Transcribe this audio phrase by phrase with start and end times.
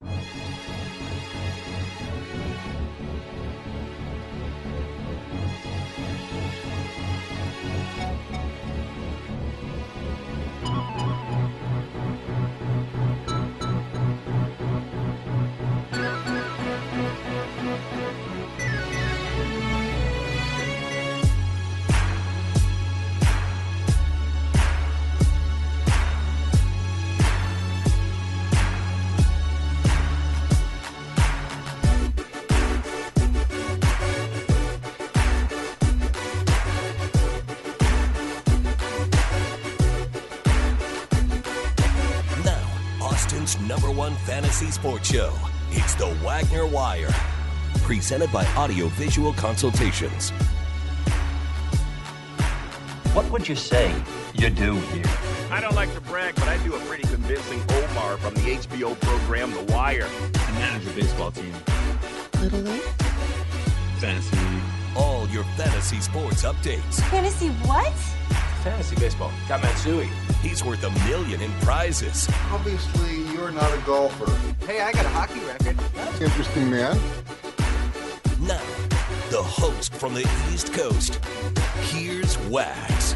[0.00, 0.37] Now,
[47.88, 50.28] Presented by Audiovisual Consultations.
[53.14, 53.90] What would you say
[54.34, 55.06] you do here?
[55.50, 59.00] I don't like to brag, but I do a pretty convincing Omar from the HBO
[59.00, 60.06] program The Wire.
[60.34, 61.50] I manage a baseball team.
[62.42, 62.82] Little League?
[64.00, 64.62] Fantasy league.
[64.94, 67.00] All your fantasy sports updates.
[67.08, 67.94] Fantasy what?
[68.64, 69.32] Fantasy baseball.
[69.48, 70.10] Got Matsui.
[70.42, 72.28] He's worth a million in prizes.
[72.52, 74.30] Obviously, you're not a golfer.
[74.66, 75.78] Hey, I got a hockey record.
[75.94, 77.00] That's interesting, man.
[79.30, 81.20] The host from the East Coast.
[81.90, 83.14] Here's Wax.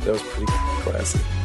[0.00, 0.52] That was pretty
[0.82, 1.43] classic.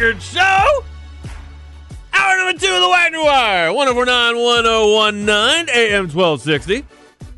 [0.00, 0.84] Record show.
[2.14, 6.86] Hour number two of the Wagner Wire, 1049 1019 AM 1260.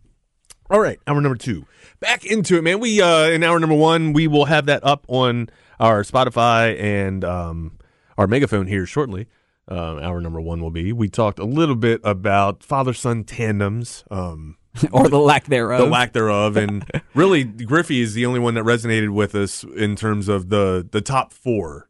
[0.69, 1.66] All right, hour number two.
[1.99, 2.79] Back into it, man.
[2.79, 5.49] We uh in hour number one, we will have that up on
[5.79, 7.77] our Spotify and um
[8.17, 9.27] our megaphone here shortly.
[9.67, 10.91] Um, hour number one will be.
[10.91, 14.03] We talked a little bit about father son tandems.
[14.11, 14.57] Um,
[14.91, 15.79] or the lack thereof.
[15.79, 16.83] the lack thereof, and
[17.13, 21.01] really Griffey is the only one that resonated with us in terms of the the
[21.01, 21.89] top four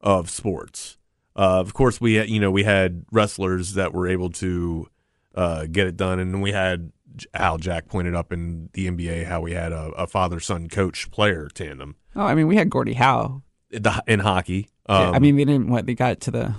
[0.00, 0.98] of sports.
[1.38, 4.88] Uh, of course, we had, you know we had wrestlers that were able to
[5.36, 6.90] uh, get it done, and we had
[7.34, 11.10] how Jack pointed up in the NBA how we had a, a father son coach
[11.10, 13.42] player tandem Oh, I mean, we had Gordie Howe.
[13.70, 14.68] in, the, in hockey.
[14.88, 15.68] Yeah, Um, I mean, they didn't.
[15.68, 16.54] What they got to the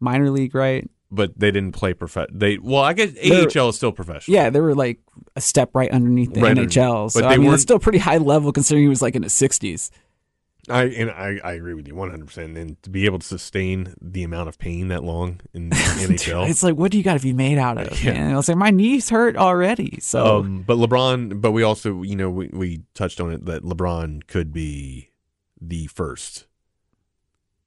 [0.00, 0.88] minor league, right?
[1.10, 2.16] but they didn't play prof.
[2.32, 4.34] They well, I guess They're- AHL is still professional.
[4.34, 4.98] Yeah, they were like
[5.36, 7.10] a step right underneath the Right NHL.
[7.12, 9.22] So but I they mean, it's still pretty high level considering he was like in
[9.22, 9.90] his sixties.
[10.68, 12.56] I and I, I agree with you one hundred percent.
[12.56, 16.48] And to be able to sustain the amount of pain that long in the NHL,
[16.48, 18.02] It's like, what do you got to be made out of?
[18.02, 18.14] Yeah.
[18.14, 18.32] Man?
[18.32, 19.98] I was like, my knees hurt already.
[20.00, 23.62] So Um, but LeBron, but we also, you know, we, we touched on it that
[23.62, 25.10] LeBron could be
[25.60, 26.46] the first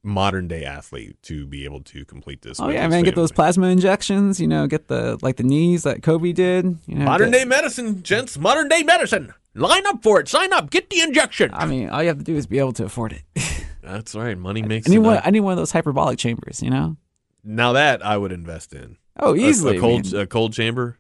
[0.03, 2.59] modern day athlete to be able to complete this.
[2.59, 4.40] oh yeah, man, get those plasma injections.
[4.40, 6.78] You know, get the like the knees that Kobe did.
[6.86, 8.38] You know, modern get- day medicine, gents.
[8.38, 9.34] Modern day medicine.
[9.57, 10.28] Line up for it.
[10.28, 10.69] Sign up.
[10.69, 11.50] Get the injection.
[11.54, 13.24] I mean, all you have to do is be able to afford it.
[13.81, 14.38] That's right.
[14.38, 15.21] Money makes I need it one.
[15.24, 16.62] I need one of those hyperbolic chambers.
[16.62, 16.98] You know.
[17.44, 18.98] Now that I would invest in.
[19.19, 19.77] Oh, A- easily.
[19.77, 20.21] A, cold, man.
[20.21, 20.98] a cold chamber.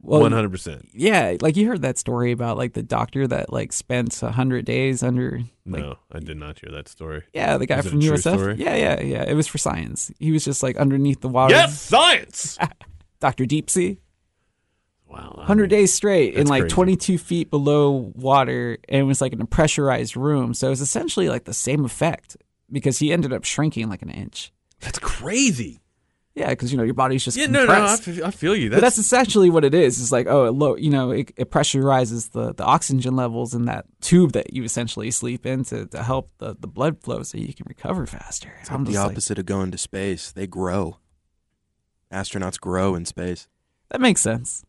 [0.00, 0.90] One hundred percent.
[0.92, 4.66] Yeah, like you heard that story about like the doctor that like spent a hundred
[4.66, 7.22] days under like No, I did not hear that story.
[7.32, 8.18] yeah the guy Is a from USF.
[8.34, 8.56] story?
[8.58, 9.22] Yeah, yeah, yeah.
[9.22, 10.12] It was for science.
[10.18, 11.54] He was just like underneath the water.
[11.54, 12.58] Yes, science.
[13.20, 13.98] Doctor Deep Sea.
[15.14, 15.44] Wow.
[15.44, 16.74] Hundred days straight in like crazy.
[16.74, 20.54] twenty two feet below water, and it was like in a pressurized room.
[20.54, 22.36] So it was essentially like the same effect
[22.70, 24.52] because he ended up shrinking like an inch.
[24.80, 25.80] That's crazy.
[26.34, 28.68] Yeah, because you know your body's just Yeah, no, no, I feel, I feel you.
[28.68, 30.00] but That's, that's essentially what it is.
[30.00, 33.66] It's like, oh, it low, you know, it, it pressurizes the, the oxygen levels in
[33.66, 37.38] that tube that you essentially sleep in to, to help the, the blood flow so
[37.38, 38.52] you can recover faster.
[38.60, 40.32] It's I'm the just like, opposite of going to space.
[40.32, 40.96] They grow.
[42.12, 43.46] Astronauts grow in space.
[43.90, 44.64] that makes sense.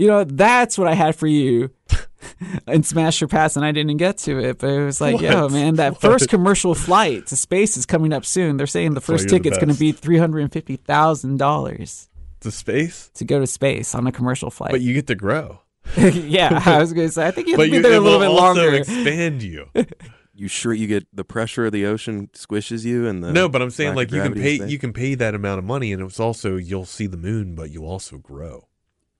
[0.00, 1.70] You know, that's what I had for you
[2.66, 4.56] in Smash Your Pass, and I didn't get to it.
[4.58, 6.00] But it was like, yo, man, that What?
[6.00, 8.56] first commercial flight to space is coming up soon.
[8.56, 12.08] They're saying the first you're ticket's going to be three hundred and fifty thousand dollars
[12.40, 14.70] to space, to go to space on a commercial flight.
[14.70, 15.60] but you get to grow.
[15.98, 18.00] yeah, I was going to say, I think you have to be you, there a
[18.00, 18.74] little will bit also longer.
[18.76, 19.68] expand you.
[20.32, 23.60] You sure you get the pressure of the ocean squishes you and the no, but
[23.60, 26.00] I'm saying like you can pay in you can pay that amount of money, and
[26.00, 28.66] it's also you'll see the moon, but you also grow.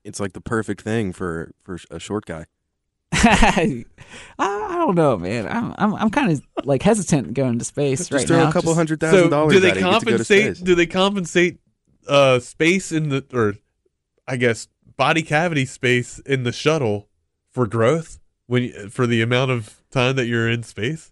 [0.03, 2.45] It's like the perfect thing for for a short guy.
[3.13, 3.85] I,
[4.39, 5.47] I don't know, man.
[5.47, 8.49] I'm I'm, I'm kind of like hesitant going to space Just right throw now.
[8.49, 9.53] a couple Just- hundred thousand So dollars.
[9.53, 10.55] do they at it, you get to to compensate?
[10.57, 10.59] space.
[10.65, 11.59] Do they compensate
[12.07, 13.55] uh, space in the or
[14.27, 14.67] I guess
[14.97, 17.09] body cavity space in the shuttle
[17.51, 21.11] for growth when you, for the amount of time that you're in space?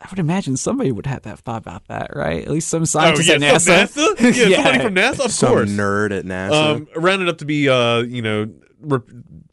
[0.00, 2.42] I would imagine somebody would have that thought about that, right?
[2.42, 3.88] At least some scientists oh, at yeah, NASA.
[3.88, 4.50] some NASA?
[4.50, 5.70] Yeah, somebody from NASA, of Some course.
[5.70, 6.76] nerd at NASA.
[6.76, 8.50] Um, rounded up to be, uh, you know,
[8.80, 9.00] re-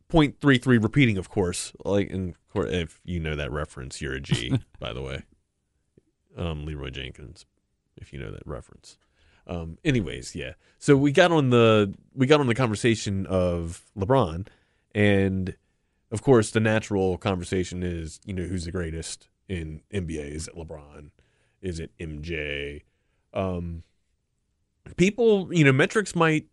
[0.10, 1.74] 0.33 repeating, of course.
[1.84, 5.24] Like, and of course, if you know that reference, you're a G, by the way.
[6.38, 7.46] Um, Leroy Jenkins,
[7.98, 8.98] if you know that reference.
[9.48, 10.54] Um, anyways, yeah.
[10.78, 14.48] So we got on the we got on the conversation of LeBron,
[14.94, 15.56] and
[16.12, 20.32] of course, the natural conversation is, you know, who's the greatest in NBA?
[20.32, 21.12] Is it LeBron?
[21.62, 22.84] Is it MJ?
[23.34, 23.84] Um,
[24.96, 26.48] people, you know, metrics might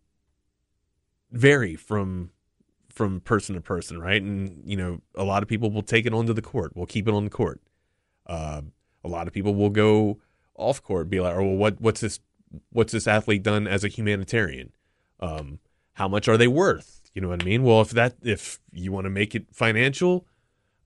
[1.31, 2.31] vary from
[2.89, 4.21] from person to person, right?
[4.21, 6.71] And you know, a lot of people will take it onto the court.
[6.75, 7.61] We'll keep it on the court.
[8.25, 8.61] Uh,
[9.03, 10.19] a lot of people will go
[10.55, 12.19] off court, be like, "Oh, well, what what's this?
[12.71, 14.71] What's this athlete done as a humanitarian?
[15.19, 15.59] Um,
[15.93, 17.04] how much are they worth?
[17.15, 17.63] You know what I mean?
[17.63, 20.27] Well, if that if you want to make it financial,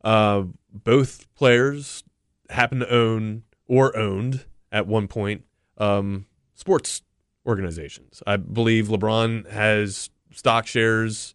[0.04, 2.04] uh, both players
[2.52, 5.44] happen to own or owned at one point
[5.80, 7.02] um, sports
[7.48, 8.22] organizations.
[8.28, 11.34] I believe LeBron has stock shares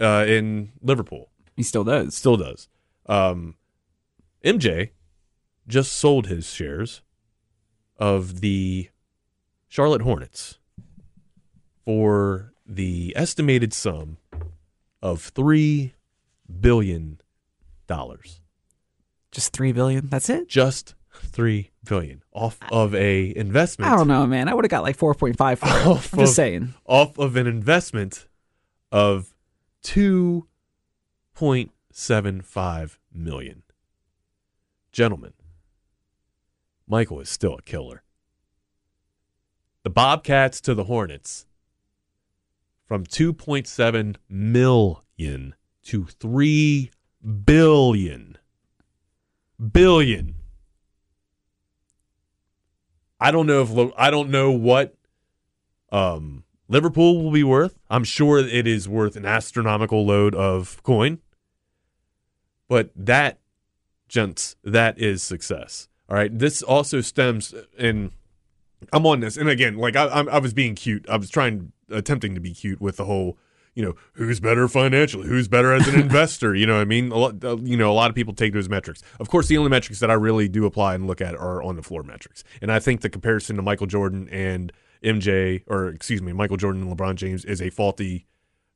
[0.00, 1.30] uh, in Liverpool.
[1.56, 2.14] He still does.
[2.14, 2.68] Still does.
[3.06, 3.56] Um,
[4.44, 4.90] MJ
[5.66, 7.02] just sold his shares
[7.98, 8.90] of the
[9.66, 10.58] Charlotte Hornets
[11.84, 14.16] for the estimated sum
[15.02, 15.94] of three
[16.60, 17.20] billion
[17.86, 18.40] dollars.
[19.30, 20.08] Just three billion.
[20.08, 20.48] That's it.
[20.48, 23.90] Just three billion off of a investment.
[23.90, 24.48] I don't know, man.
[24.48, 25.72] I would have got like four point five for it.
[25.86, 26.74] I'm just of- saying.
[26.86, 28.26] Off of an investment
[28.92, 29.34] of
[29.82, 30.46] two
[31.34, 33.62] point seven five million.
[34.92, 35.34] Gentlemen,
[36.88, 38.02] Michael is still a killer.
[39.82, 41.45] The Bobcats to the Hornets
[42.86, 46.90] from 2.7 million to 3
[47.44, 48.38] billion.
[49.72, 50.34] Billion.
[53.18, 54.94] I don't know if I don't know what
[55.90, 57.78] um, Liverpool will be worth.
[57.88, 61.20] I'm sure it is worth an astronomical load of coin.
[62.68, 63.38] But that,
[64.08, 65.88] gents, that is success.
[66.08, 66.36] All right.
[66.36, 68.12] This also stems in.
[68.92, 71.08] I'm on this, and again, like I, I was being cute.
[71.08, 73.38] I was trying, attempting to be cute with the whole,
[73.74, 76.54] you know, who's better financially, who's better as an investor.
[76.54, 78.52] You know, what I mean, a lot, uh, you know, a lot of people take
[78.52, 79.02] those metrics.
[79.20, 81.76] Of course, the only metrics that I really do apply and look at are on
[81.76, 86.22] the floor metrics, and I think the comparison to Michael Jordan and MJ, or excuse
[86.22, 88.26] me, Michael Jordan and LeBron James, is a faulty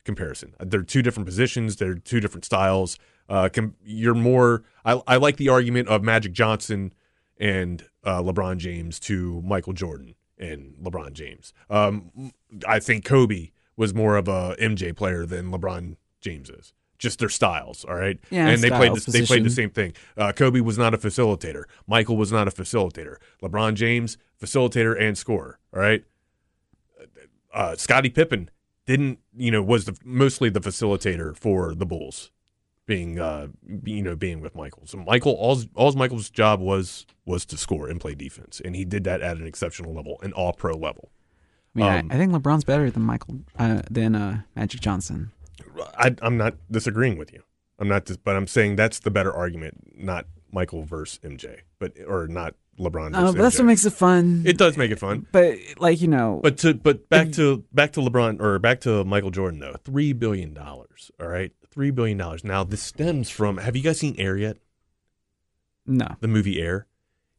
[0.04, 0.54] comparison.
[0.60, 1.76] They're two different positions.
[1.76, 2.98] They're two different styles.
[3.28, 4.64] Uh, com- you're more.
[4.84, 6.92] I, I like the argument of Magic Johnson
[7.38, 11.52] and uh, LeBron James to Michael Jordan and LeBron James.
[11.68, 12.32] Um,
[12.66, 16.72] I think Kobe was more of a MJ player than LeBron James is.
[16.98, 18.18] Just their styles, all right.
[18.30, 18.94] Yeah, and they played.
[18.94, 19.94] The, they played the same thing.
[20.18, 21.62] Uh, Kobe was not a facilitator.
[21.86, 23.16] Michael was not a facilitator.
[23.42, 25.58] LeBron James, facilitator and scorer.
[25.72, 26.04] All right
[27.52, 28.50] uh, Scottie Pippen
[28.86, 32.30] didn't, you know, was the, mostly the facilitator for the Bulls,
[32.90, 33.46] being, uh,
[33.84, 34.82] you know, being with Michael.
[34.84, 38.84] So Michael, all all Michael's job was was to score and play defense, and he
[38.84, 41.10] did that at an exceptional level, an All Pro level.
[41.76, 45.30] I mean, Um, I, I think LeBron's better than Michael uh, than uh, Magic Johnson.
[45.96, 47.42] I, I'm not disagreeing with you.
[47.78, 51.92] I'm not, dis- but I'm saying that's the better argument, not Michael versus MJ, but
[52.08, 53.12] or not LeBron.
[53.14, 53.58] Oh, but that's MJ.
[53.60, 54.42] what makes it fun.
[54.44, 55.26] it does make it fun.
[55.30, 59.04] But like you know, But to but back to back to LeBron or back to
[59.04, 61.10] Michael Jordan though, three billion dollars.
[61.20, 62.44] All right, three billion dollars.
[62.44, 63.58] Now this stems from.
[63.58, 64.56] Have you guys seen Air yet?
[65.86, 66.06] no.
[66.20, 66.86] The movie Air.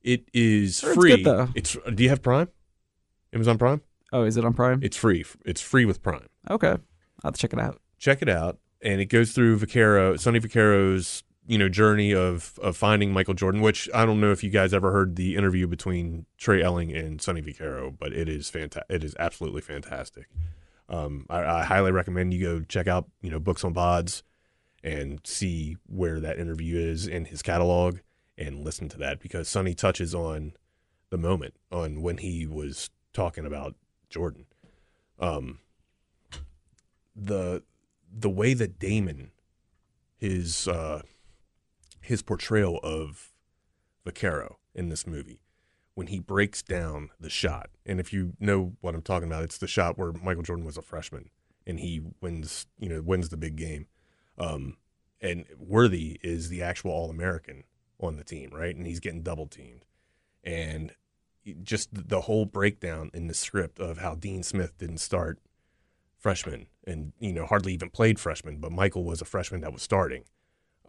[0.02, 1.10] It is Sure, it's free.
[1.18, 1.48] good, though.
[1.56, 1.78] It's.
[1.94, 2.48] Do you have Prime?
[3.34, 3.82] Amazon Prime.
[4.12, 4.80] Oh, is it on Prime?
[4.84, 5.24] It's free.
[5.46, 6.28] It's free with Prime.
[6.50, 6.80] Okay, I'll
[7.24, 7.80] have to check it out.
[8.00, 12.76] check it out and it goes through Vaccaro, Sonny Vaccaro's you know journey of of
[12.76, 16.26] finding Michael Jordan which I don't know if you guys ever heard the interview between
[16.38, 20.28] Trey Elling and Sonny Vaccaro but it is fantastic it is absolutely fantastic
[20.92, 24.22] um, I, I highly recommend you go check out you know books on bods
[24.84, 28.00] and see where that interview is in his catalog
[28.38, 30.54] and listen to that because Sonny touches on
[31.10, 33.76] the moment on when he was talking about
[34.10, 34.46] Jordan.
[35.20, 35.60] Um,
[37.16, 37.64] the
[38.12, 39.32] the way that Damon
[40.18, 41.02] his uh
[42.02, 43.32] his portrayal of
[44.06, 45.41] Vaccaro in this movie
[46.02, 47.70] when he breaks down the shot.
[47.86, 50.76] And if you know what I'm talking about it's the shot where Michael Jordan was
[50.76, 51.30] a freshman
[51.68, 53.86] and he wins you know wins the big game.
[54.40, 54.78] Um
[55.22, 57.66] and Worthy is the actual all-American
[58.00, 58.76] on the team right?
[58.76, 59.86] And he's getting double teamed
[60.44, 60.96] and
[61.62, 65.38] just the whole breakdown in the script of how Dean Smith didn't start
[66.18, 69.84] freshman and you know hardly even played freshman but michael was a freshman that was
[69.84, 70.24] starting.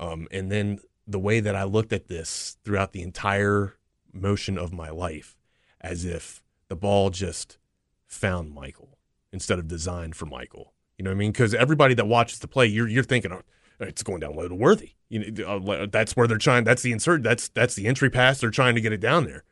[0.00, 3.74] Um, and then the way that i looked at this throughout the entire
[4.12, 5.36] motion of my life
[5.80, 7.58] as if the ball just
[8.06, 8.98] found michael
[9.32, 10.72] instead of designed for michael.
[10.98, 11.32] You know what i mean?
[11.32, 13.42] Because everybody that watches the play you're, you're thinking oh,
[13.80, 14.92] it's going down low to worthy.
[15.08, 18.40] You know uh, that's where they're trying that's the insert that's that's the entry pass.
[18.40, 19.44] They're trying to get it down there.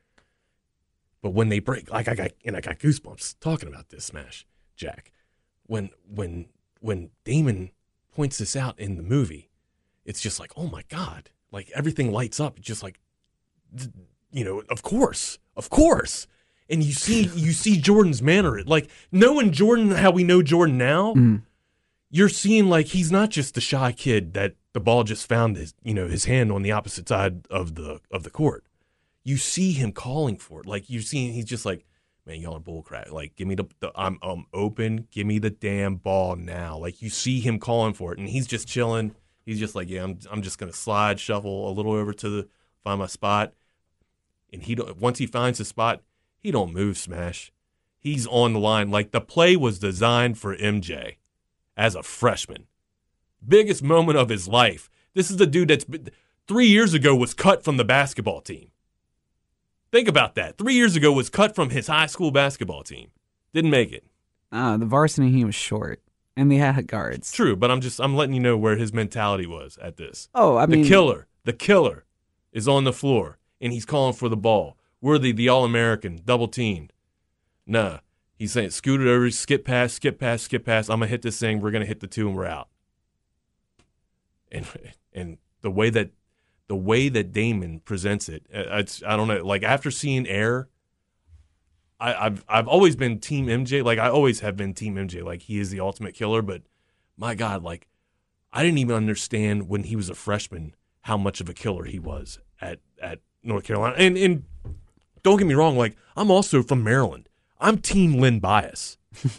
[1.23, 4.47] But when they break like i got and i got goosebumps talking about this smash
[4.77, 5.13] jack.
[5.67, 6.47] When when
[6.81, 7.71] when Damon
[8.13, 9.51] points this out in the movie,
[10.05, 12.59] it's just like, oh my god, like everything lights up.
[12.59, 12.99] Just like,
[14.33, 16.27] you know, of course, of course.
[16.69, 21.15] And you see you see Jordan's manner, like knowing Jordan how we know Jordan now.
[21.15, 21.43] Mm.
[22.13, 25.75] You're seeing like he's not just the shy kid that the ball just found his
[25.83, 28.65] you know his hand on the opposite side of the of the court.
[29.23, 31.85] You see him calling for it, like you're seeing he's just like
[32.27, 33.11] man, y'all are bullcrap.
[33.11, 35.09] Like, give me the, the I'm I'm open.
[35.11, 36.79] Give me the damn ball now.
[36.79, 39.15] Like, you see him calling for it, and he's just chilling.
[39.45, 42.49] He's just like, yeah, I'm I'm just gonna slide, shuffle a little over to the
[42.85, 43.53] find my spot,
[44.53, 46.03] and he don't, once he finds his spot,
[46.39, 46.97] he don't move.
[46.97, 47.53] Smash.
[47.99, 48.91] He's on the line.
[48.91, 51.17] Like the play was designed for MJ
[51.77, 52.67] as a freshman.
[53.47, 54.91] Biggest moment of his life.
[55.15, 56.09] This is the dude that's been,
[56.47, 58.71] three years ago was cut from the basketball team.
[59.93, 60.57] Think about that.
[60.57, 63.11] Three years ago was cut from his high school basketball team.
[63.53, 64.05] Didn't make it.
[64.53, 66.01] Uh, the varsity he was short,
[66.37, 67.33] and they had guards.
[67.33, 70.29] True, but I'm just I'm letting you know where his mentality was at this.
[70.35, 72.05] Oh, I mean, the killer, the killer,
[72.53, 74.77] is on the floor and he's calling for the ball.
[75.01, 76.93] Worthy, the All American, double teamed.
[77.67, 77.99] Nah,
[78.37, 80.89] he's saying scoot it over, skip pass, skip pass, skip pass.
[80.89, 81.61] I'm gonna hit this thing.
[81.61, 82.69] We're gonna hit the two and we're out.
[84.51, 84.67] And
[85.13, 86.11] and the way that
[86.69, 89.45] the way that Damon presents it, uh, it's I don't know.
[89.45, 90.69] Like after seeing Air,
[91.99, 93.85] I, I've I've always been Team MJ.
[93.85, 95.23] Like I always have been Team MJ.
[95.23, 96.43] Like he is the ultimate killer.
[96.43, 96.63] But
[97.17, 97.87] my God, like
[98.53, 101.99] I didn't even understand when he was a freshman how much of a killer he
[101.99, 103.95] was at at North Carolina.
[103.99, 104.45] And and
[105.23, 107.29] don't get me wrong, like I'm also from Maryland.
[107.59, 108.97] I'm Team Len Bias.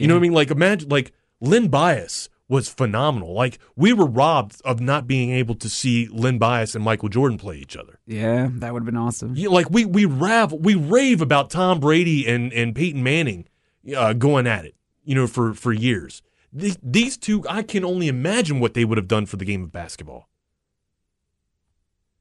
[0.00, 0.32] You know what I mean?
[0.32, 3.34] Like imagine like Len Bias was phenomenal.
[3.34, 7.36] Like we were robbed of not being able to see Len Bias and Michael Jordan
[7.36, 7.98] play each other.
[8.06, 9.34] Yeah, that would have been awesome.
[9.36, 13.46] Yeah, like we we rav we rave about Tom Brady and and Peyton Manning
[13.94, 14.74] uh, going at it.
[15.04, 16.22] You know, for for years.
[16.50, 19.62] These, these two, I can only imagine what they would have done for the game
[19.62, 20.29] of basketball.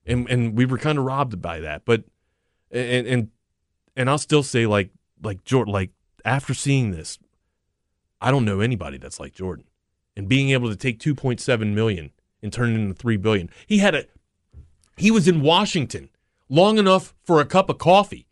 [0.10, 2.04] And and we were kind of robbed by that, but
[2.72, 3.30] and and
[3.96, 4.90] and I'll still say like
[5.24, 5.92] like Jordan like
[6.26, 7.20] after seeing this,
[8.20, 9.66] I don't know anybody that's like Jordan
[10.16, 12.12] and being able to take 2.7 million
[12.42, 13.50] and turn it into 3 billion.
[13.68, 14.06] He had a
[14.98, 16.10] he was in Washington
[16.50, 18.28] long enough for a cup of coffee.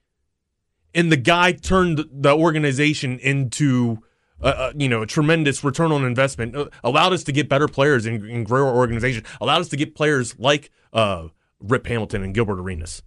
[0.93, 3.99] And the guy turned the organization into
[4.41, 7.67] uh, uh, you know, a tremendous return on investment, uh, allowed us to get better
[7.67, 11.27] players and, and, grow our organization, allowed us to get players like uh,
[11.59, 13.03] Rip Hamilton and Gilbert Arenas,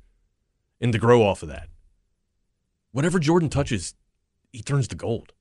[0.80, 1.68] and to grow off of that.
[2.92, 3.94] Whatever Jordan touches,
[4.52, 5.32] he turns to gold.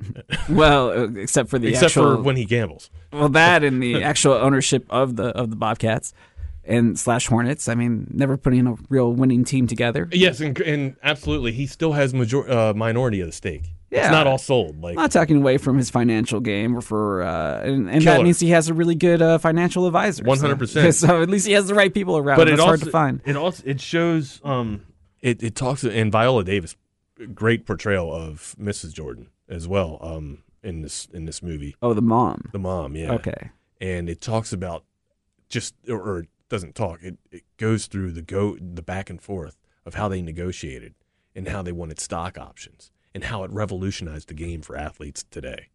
[0.48, 2.90] well, uh, except for the except actual, for when he gambles.
[3.12, 6.12] Well, that and the actual ownership of the of the Bobcats
[6.64, 7.68] and slash Hornets.
[7.68, 10.08] I mean, never putting a real winning team together.
[10.12, 13.72] Yes, and, and absolutely, he still has major uh, minority of the stake.
[13.90, 14.00] Yeah.
[14.00, 14.82] It's not all sold.
[14.82, 18.38] Like not talking away from his financial game, or for uh, and, and that means
[18.38, 20.24] he has a really good uh, financial advisor.
[20.24, 20.94] One hundred percent.
[20.94, 22.36] So at least he has the right people around.
[22.36, 23.20] But it It's hard to find.
[23.24, 24.40] It also it shows.
[24.44, 24.82] Um,
[25.20, 26.76] it it talks and Viola Davis,
[27.34, 28.92] great portrayal of Mrs.
[28.92, 29.98] Jordan as well.
[30.02, 31.74] Um, in this in this movie.
[31.80, 32.48] Oh, the mom.
[32.52, 32.94] The mom.
[32.94, 33.12] Yeah.
[33.12, 33.50] Okay.
[33.80, 34.84] And it talks about
[35.48, 37.02] just or, or doesn't talk.
[37.02, 40.94] It it goes through the go the back and forth of how they negotiated
[41.34, 45.70] and how they wanted stock options and how it revolutionized the game for athletes today.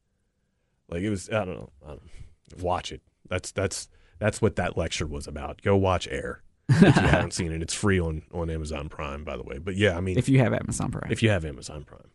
[0.87, 1.69] Like it was, I don't know.
[1.83, 2.63] I don't know.
[2.63, 3.01] Watch it.
[3.27, 5.61] That's that's that's what that lecture was about.
[5.61, 7.61] Go watch Air if you haven't seen it.
[7.61, 9.57] It's free on on Amazon Prime, by the way.
[9.57, 11.11] But yeah, I mean, If you have Amazon Prime.
[11.11, 12.11] if you have Amazon Prime.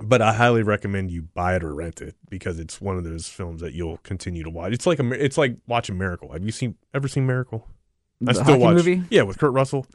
[0.00, 3.28] But I highly recommend you buy it or rent it because it's one of those
[3.28, 4.72] films that you'll continue to watch.
[4.72, 6.32] It's like a, it's like watching Miracle.
[6.32, 7.68] Have you seen ever seen Miracle?
[8.26, 8.74] I The still watch.
[8.74, 9.02] movie?
[9.10, 9.86] Yeah, with Kurt Russell.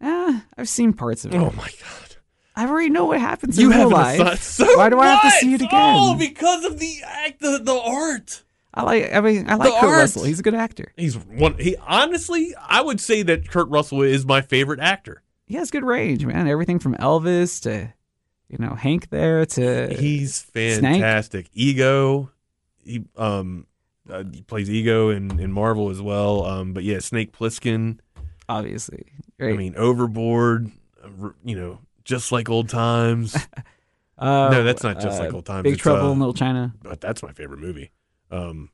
[0.00, 1.38] Eh, I've seen parts of it.
[1.38, 2.11] Oh my god!
[2.54, 4.42] I already know what happens You in real life.
[4.42, 5.70] so Why do I have to see it again?
[5.98, 8.42] Oh, because of the act, the, the art.
[8.74, 9.12] I like.
[9.14, 9.98] I mean, I like The Kurt art.
[10.00, 10.24] Russell.
[10.24, 10.92] He's a good actor.
[10.96, 11.56] He's one.
[11.58, 15.22] He honestly, I would say that Kurt Russell is my favorite actor.
[15.46, 16.48] He has good range, man.
[16.48, 17.92] Everything from Elvis to,
[18.48, 20.80] you know, Hank there to He's Snake?
[20.80, 21.48] fantastic.
[21.52, 22.30] Ego.
[22.82, 23.66] He um
[24.10, 26.44] uh, he plays Ego in, in Marvel as well.
[26.46, 27.98] Um, but yeah, Snake Plissken.
[28.48, 29.04] obviously.
[29.40, 30.70] I mean, Overboard.
[31.04, 33.36] uh, You know, just like old times.
[34.18, 35.64] Uh, no, that's not just uh, like old times.
[35.64, 36.74] Big It's, Trouble uh, in Little China.
[36.82, 37.90] But that's my favorite movie.
[38.30, 38.70] Um,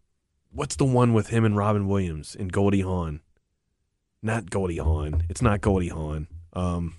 [0.51, 3.21] what's the one with him and Robin Williams and Goldie Hawn?
[4.23, 5.25] Not Goldie Hawn.
[5.29, 6.27] It's not Goldie Hawn.
[6.53, 6.97] Um,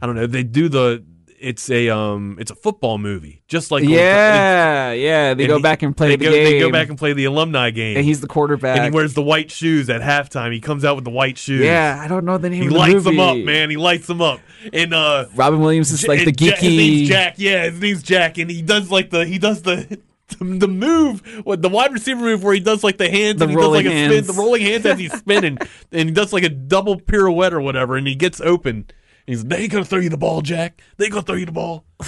[0.00, 0.26] I don't know.
[0.26, 1.04] They do the.
[1.40, 2.36] It's a um.
[2.40, 5.34] It's a football movie, just like yeah, yeah.
[5.34, 6.44] They go he- back and play they the go, game.
[6.44, 7.96] They go back and play the alumni game.
[7.96, 8.76] and he's the quarterback.
[8.78, 10.52] and he wears the white shoes at halftime.
[10.52, 11.62] He comes out with the white shoes.
[11.64, 13.70] yeah, I don't know the name He of the lights them up, man.
[13.70, 14.40] He lights them up.
[14.72, 16.56] And uh, Robin Williams is like the geeky.
[16.56, 17.34] His name's Jack.
[17.38, 20.00] Yeah, his name's Jack, and he does like the he does the
[20.40, 23.50] the move, what the wide receiver move where he does like the hands The and
[23.52, 24.26] he does like rolling a spin, hands.
[24.26, 25.58] the rolling hands as he's spinning,
[25.92, 28.86] and he does like a double pirouette or whatever, and he gets open.
[29.26, 30.80] He's they ain't gonna throw you the ball, Jack.
[30.96, 31.84] They ain't gonna throw you the ball.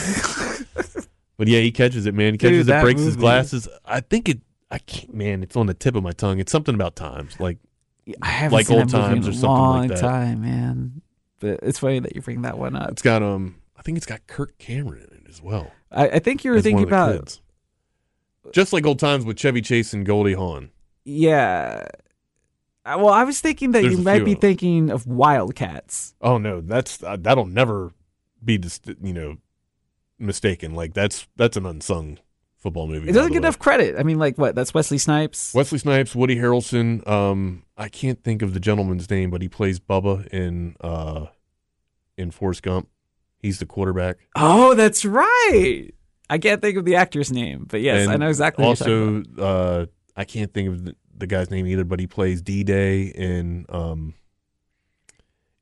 [1.37, 2.35] but yeah, he catches it, man.
[2.35, 3.69] He catches Dude, it, that breaks his glasses.
[3.85, 4.41] I think it.
[4.71, 5.43] I can't, man.
[5.43, 6.39] It's on the tip of my tongue.
[6.39, 7.59] It's something about times, like
[8.23, 9.99] I haven't like seen old times in or a something like long that.
[9.99, 11.03] time, man.
[11.41, 12.91] But it's funny that you bring that one up.
[12.91, 13.57] it's got um.
[13.77, 15.71] I think it's got Kirk Cameron in it as well.
[15.93, 17.41] I, I think you were thinking about kids.
[18.53, 20.71] just like old times with Chevy Chase and Goldie Hawn.
[21.05, 21.87] yeah.
[22.97, 26.15] Well, I was thinking that There's you might be of thinking of Wildcats.
[26.21, 27.93] Oh no, that's uh, that'll never
[28.45, 29.37] be dis- you know
[30.19, 30.75] mistaken.
[30.75, 32.19] Like that's that's an unsung
[32.59, 33.09] football movie.
[33.09, 33.47] It doesn't get way.
[33.47, 33.97] enough credit.
[33.99, 34.55] I mean, like what?
[34.55, 35.55] That's Wesley Snipes.
[35.55, 37.07] Wesley Snipes, Woody Harrelson.
[37.07, 41.27] Um, I can't think of the gentleman's name, but he plays Bubba in uh
[42.17, 42.89] in Forrest Gump.
[43.39, 44.17] He's the quarterback.
[44.35, 45.91] Oh, that's right.
[46.29, 48.65] I can't think of the actor's name, but yes, And I know exactly.
[48.65, 49.87] what you're talking Also, uh,
[50.17, 53.67] I can't think of the, the guy's name either, but he plays D Day in
[53.69, 54.15] um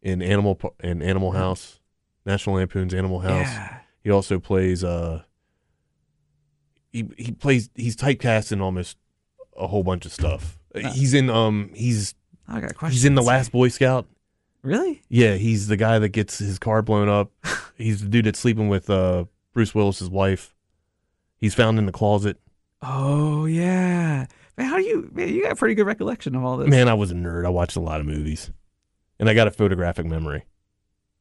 [0.03, 1.81] in Animal in Animal House,
[2.25, 3.21] National Lampoon's Animal.
[3.21, 3.47] House.
[3.47, 3.79] Yeah.
[4.03, 5.23] He also plays uh
[6.93, 8.97] he he plays he's typecast in almost
[9.57, 10.59] a whole bunch of stuff.
[10.75, 12.15] He's in um he's
[12.49, 13.03] I got questions.
[13.03, 14.07] he's in the Last Boy Scout.
[14.63, 15.03] Really?
[15.09, 17.31] Yeah, he's the guy that gets his car blown up.
[17.77, 20.55] he's the dude that's sleeping with uh Bruce Willis's wife.
[21.39, 22.39] He's found in the closet.
[22.83, 24.27] Oh yeah.
[24.57, 25.11] Man, how do you?
[25.13, 26.69] Man, you got a pretty good recollection of all this.
[26.69, 27.45] Man, I was a nerd.
[27.45, 28.51] I watched a lot of movies.
[29.19, 30.45] And I got a photographic memory.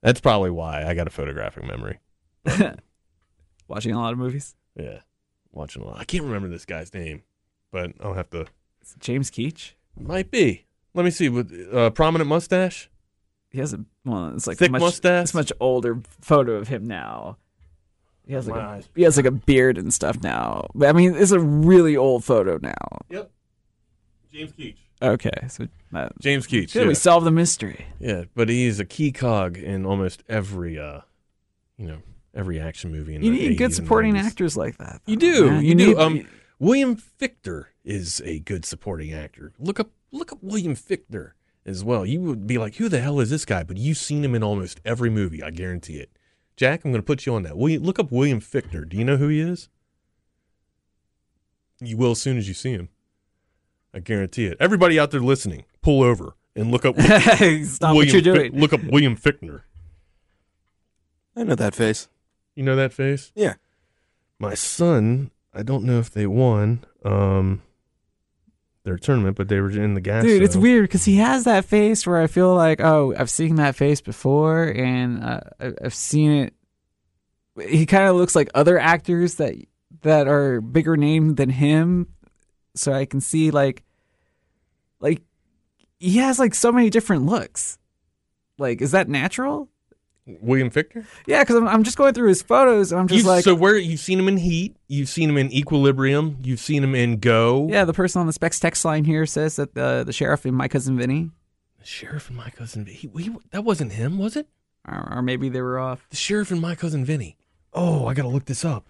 [0.02, 2.00] That's probably why I got a photographic memory.
[3.68, 4.56] Watching a lot of movies.
[4.76, 5.00] Yeah.
[5.52, 6.00] Watching a lot.
[6.00, 7.24] I can't remember this guy's name,
[7.72, 8.42] but I'll have to
[8.82, 9.74] Is it James Keach.
[9.98, 10.66] Might be.
[10.94, 11.30] Let me see.
[11.30, 12.90] With uh, prominent mustache.
[13.50, 15.24] He has a well, it's like Thick much, mustache?
[15.24, 17.38] It's a much older photo of him now.
[18.28, 20.68] He has like a, he has like a beard and stuff now.
[20.74, 22.74] But I mean, it's a really old photo now.
[23.10, 23.32] Yep.
[24.34, 24.76] James Keach.
[25.02, 26.74] Okay, so that, James Keach.
[26.74, 26.88] good, Yeah.
[26.88, 27.86] we solved the mystery.
[28.00, 31.02] yeah, but he's a key cog in almost every, uh,
[31.78, 31.98] you know,
[32.34, 33.14] every action movie.
[33.16, 35.02] In You the need 80s good supporting actors like that.
[35.06, 35.52] You do.
[35.52, 35.64] man.
[35.66, 35.88] You, do.
[35.88, 36.28] need- Um,
[36.60, 39.52] William Fichtner is a good supporting actor.
[39.60, 41.32] Look up, look up William Fichtner
[41.66, 42.06] as well.
[42.06, 43.64] You would be like, who the hell is this guy?
[43.64, 45.44] But you've seen him in almost every movie.
[45.44, 46.10] I guarantee it.
[46.58, 47.58] Jack, I'm going to put you on that.
[47.58, 48.88] William, look up William Fichtner?
[48.88, 49.70] Do you know who he is?
[51.82, 52.90] You will as soon as you see him.
[53.94, 54.58] I guarantee it.
[54.60, 56.96] Everybody out there listening, pull over and look up.
[57.66, 58.60] stop what you're Fic- doing.
[58.60, 59.62] look up William Fichtner.
[61.36, 62.08] I know that face.
[62.56, 63.32] You know that face?
[63.36, 63.56] Yeah.
[64.40, 67.62] My son, I don't know if they won um
[68.86, 70.24] their tournament, but they were in the gas.
[70.24, 73.56] Dude, it's weird because he has that face where I feel like, oh, I've seen
[73.56, 76.54] that face before, and uh, I've seen it.
[77.68, 79.56] He kind of looks like other actors that
[80.02, 82.08] that are bigger name than him,
[82.76, 83.84] so I can see like,
[85.00, 85.22] like
[86.00, 87.80] he has like so many different looks.
[88.58, 89.68] Like, is that natural?
[90.28, 91.06] William Fichtner.
[91.28, 93.54] Yeah, because I'm, I'm just going through his photos, and I'm just You've- like, so
[93.54, 97.18] where you've seen him in Heat, you've seen him in Equilibrium, you've seen him in
[97.20, 97.68] Go.
[97.70, 100.54] yeah, the person on the specs text line here says that the the sheriff in
[100.56, 101.30] My Cousin Vinny.
[101.80, 102.88] The sheriff and my cousin.
[102.88, 104.48] He, he, that wasn't him, was it?
[104.88, 106.08] or, or maybe they were off.
[106.10, 107.38] The sheriff and my cousin Vinny.
[107.74, 108.88] Oh, I gotta look this up.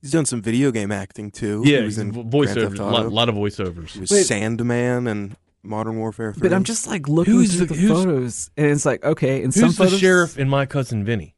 [0.00, 1.62] He's done some video game acting too.
[1.64, 2.78] Yeah, he was in vo- Grand Theft voiceovers.
[2.78, 3.88] A lot, lot of voiceovers.
[3.90, 4.24] He was Wait.
[4.26, 6.40] Sandman and Modern Warfare 3.
[6.48, 9.42] But I'm just like looking Who's through the- the, who's- photos, and it's like okay,
[9.42, 11.34] and some Who's the photos, sheriff and my cousin Vinny?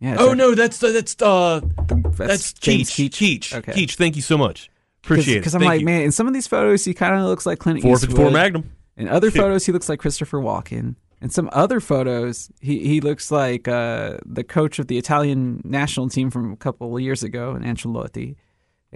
[0.00, 3.10] Yeah, it's Oh like- no, that's that's uh that's, that's James Keach.
[3.10, 3.56] Keach.
[3.56, 3.72] Okay.
[3.72, 3.94] Keach.
[3.96, 4.70] Thank you so much.
[5.04, 5.40] Appreciate it.
[5.40, 5.86] Because I'm Thank like, you.
[5.86, 8.16] man, in some of these photos, he kind of looks like Clint Four Eastwood.
[8.16, 8.70] four Magnum.
[8.96, 10.96] In other photos, he looks like Christopher Walken.
[11.22, 16.08] In some other photos, he, he looks like uh, the coach of the Italian national
[16.10, 18.36] team from a couple of years ago, in Ancelotti.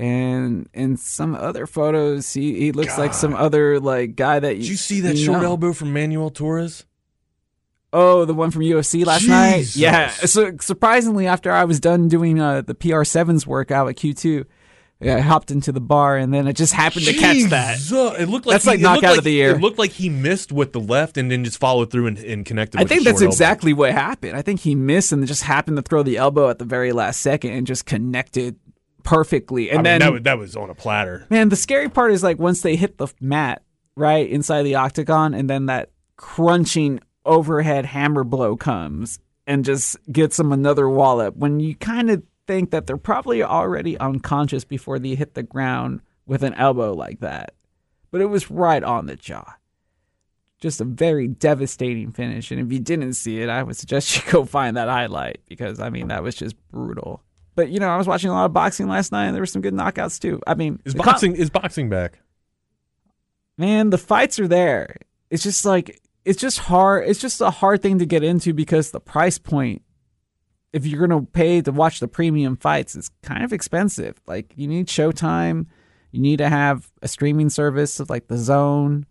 [0.00, 4.62] And in some other photos, he, he looks like some other like guy that you
[4.62, 5.48] Did you see that short know.
[5.48, 6.86] elbow from Manuel Torres?
[7.92, 9.76] Oh, the one from UFC last night.
[9.76, 10.08] Yeah.
[10.08, 14.46] So surprisingly, after I was done doing uh, the PR7's workout at Q2,
[15.02, 17.78] yeah, I hopped into the bar and then it just happened to catch that.
[18.18, 19.50] It looked like That's he, like knockout like- of the year.
[19.50, 22.46] It looked like he missed with the left and then just followed through and, and
[22.46, 22.78] connected.
[22.78, 23.32] I with think that's short elbow.
[23.32, 24.34] exactly what happened.
[24.36, 27.20] I think he missed and just happened to throw the elbow at the very last
[27.20, 28.56] second and just connected
[29.02, 29.70] perfectly.
[29.70, 31.26] And I mean, then, that was, that was on a platter.
[31.30, 33.62] man, the scary part is like once they hit the mat
[33.96, 40.36] right inside the octagon, and then that crunching overhead hammer blow comes and just gets
[40.36, 41.36] them another wallop.
[41.36, 46.00] When you kind of think that they're probably already unconscious before they hit the ground
[46.26, 47.54] with an elbow like that,
[48.10, 49.54] but it was right on the jaw
[50.60, 52.50] just a very devastating finish.
[52.50, 55.80] And if you didn't see it, I would suggest you go find that highlight because
[55.80, 57.22] I mean that was just brutal.
[57.61, 59.46] But you know, I was watching a lot of boxing last night, and there were
[59.46, 60.40] some good knockouts too.
[60.46, 62.18] I mean, Is the com- boxing is boxing back?
[63.59, 64.96] man, the fights are there.
[65.29, 67.07] It's just like it's just hard.
[67.07, 69.83] It's just a hard thing to get into because the price point.
[70.73, 74.20] If you're gonna pay to watch the premium fights, it's kind of expensive.
[74.27, 75.66] Like you need Showtime,
[76.12, 79.05] you need to have a streaming service of like DAZN,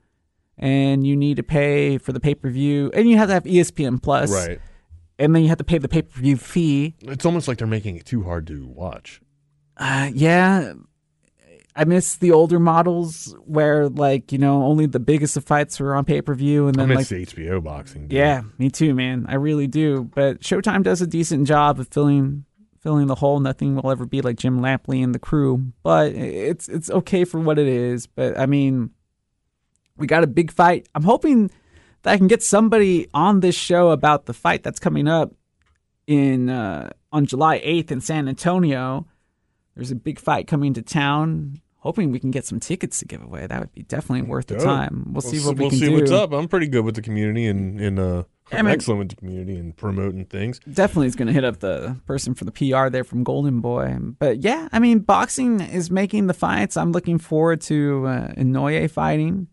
[0.57, 3.43] and you need to pay for the pay per view, and you have to have
[3.43, 4.59] ESPN Plus, Right.
[5.19, 6.95] And then you have to pay the pay per view fee.
[7.01, 9.21] It's almost like they're making it too hard to watch.
[9.75, 10.73] Uh, yeah,
[11.75, 15.95] I miss the older models where like you know only the biggest of fights were
[15.95, 18.03] on pay per view, and I then miss like the HBO boxing.
[18.03, 18.17] dude.
[18.17, 19.25] yeah, me too, man.
[19.29, 20.09] I really do.
[20.13, 22.45] But Showtime does a decent job of filling
[22.81, 23.39] filling the hole.
[23.39, 27.39] Nothing will ever be like Jim Lampley and the crew, but it's it's okay for
[27.39, 28.07] what it is.
[28.07, 28.91] But I mean,
[29.95, 30.89] we got a big fight.
[30.95, 31.51] I'm hoping
[32.03, 35.33] that I can get somebody on this show about the fight that's coming up
[36.07, 39.05] in uh, on July 8th in San Antonio.
[39.75, 41.61] There's a big fight coming to town.
[41.81, 43.47] Hoping we can get some tickets to give away.
[43.47, 44.65] That would be definitely worth the Dope.
[44.65, 45.13] time.
[45.13, 45.93] We'll, see what we we'll can see do.
[45.93, 46.33] what's up.
[46.33, 49.55] I'm pretty good with the community and and uh, I'm mean- excellent with the community
[49.55, 50.59] and promoting things.
[50.59, 53.95] definitely is going to hit up the person for the PR there from Golden Boy.
[54.19, 56.75] But yeah, I mean, boxing is making the fights.
[56.75, 59.47] I'm looking forward to uh, Inoue fighting.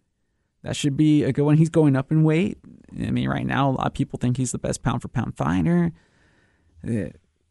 [0.66, 1.56] That should be a good one.
[1.56, 2.58] He's going up in weight.
[2.92, 5.36] I mean, right now, a lot of people think he's the best pound for pound
[5.36, 5.92] fighter.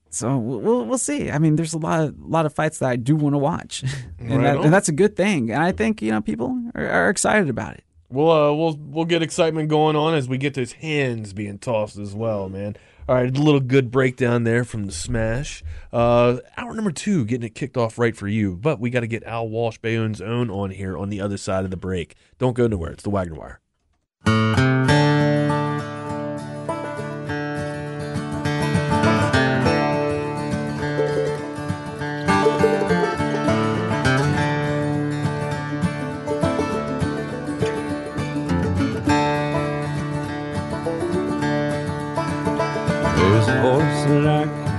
[0.09, 1.31] So we'll, we'll we'll see.
[1.31, 3.83] I mean, there's a lot of lot of fights that I do want to watch,
[4.19, 5.49] and, Right that, and that's a good thing.
[5.49, 7.84] And I think you know people are, are excited about it.
[8.09, 11.97] We'll uh, we'll we'll get excitement going on as we get those hands being tossed
[11.97, 12.75] as well, man.
[13.07, 15.63] All right, a little good breakdown there from the Smash.
[15.93, 19.07] Uh, hour number two, getting it kicked off right for you, but we got to
[19.07, 22.15] get Al Walsh Bayonne's own on here on the other side of the break.
[22.39, 22.91] Don't go nowhere.
[22.91, 24.74] It's the Wagner Wire.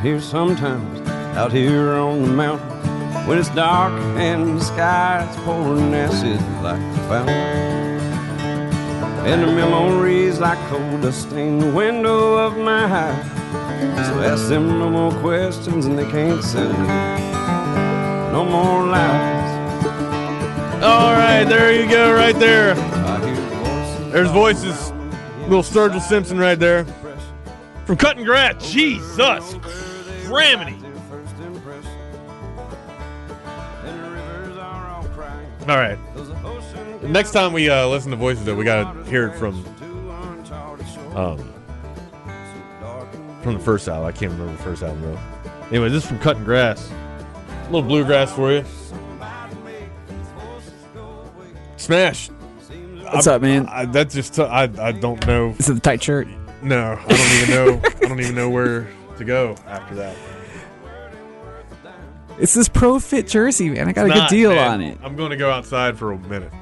[0.07, 6.41] Hear sometimes out here on the mountain when it's dark and the sky's pouring acid
[6.63, 7.35] like a fountain.
[9.27, 13.27] And the memories like cold dust stain the window of my house.
[14.07, 19.85] So ask them no more questions and they can't sell you no more lies.
[20.85, 22.77] All right, there you go, right there.
[22.77, 24.93] I hear voices There's voices.
[25.49, 26.87] Little Sturgill Simpson right there.
[27.87, 28.71] From Cutting Grass.
[28.71, 29.57] Jesus.
[30.27, 30.77] Cramity.
[35.69, 35.99] All right.
[37.03, 39.65] Next time we uh, listen to voices, though, we got to hear it from
[41.17, 41.53] um,
[43.43, 44.07] from the first album.
[44.07, 45.19] I can't remember the first album, though.
[45.69, 46.91] Anyway, this is from Cutting Grass.
[46.91, 48.65] A little bluegrass for you.
[51.77, 52.31] Smash.
[53.13, 53.67] What's up, man?
[53.67, 55.55] I, that's just t- I I don't know.
[55.59, 56.29] Is it the tight shirt?
[56.63, 57.81] No, I don't even know.
[57.85, 60.17] I don't even know where to go after that.
[62.39, 63.89] It's this pro fit jersey, man.
[63.89, 64.69] I got a Not, good deal man.
[64.71, 64.99] on it.
[65.03, 66.53] I'm going to go outside for a minute.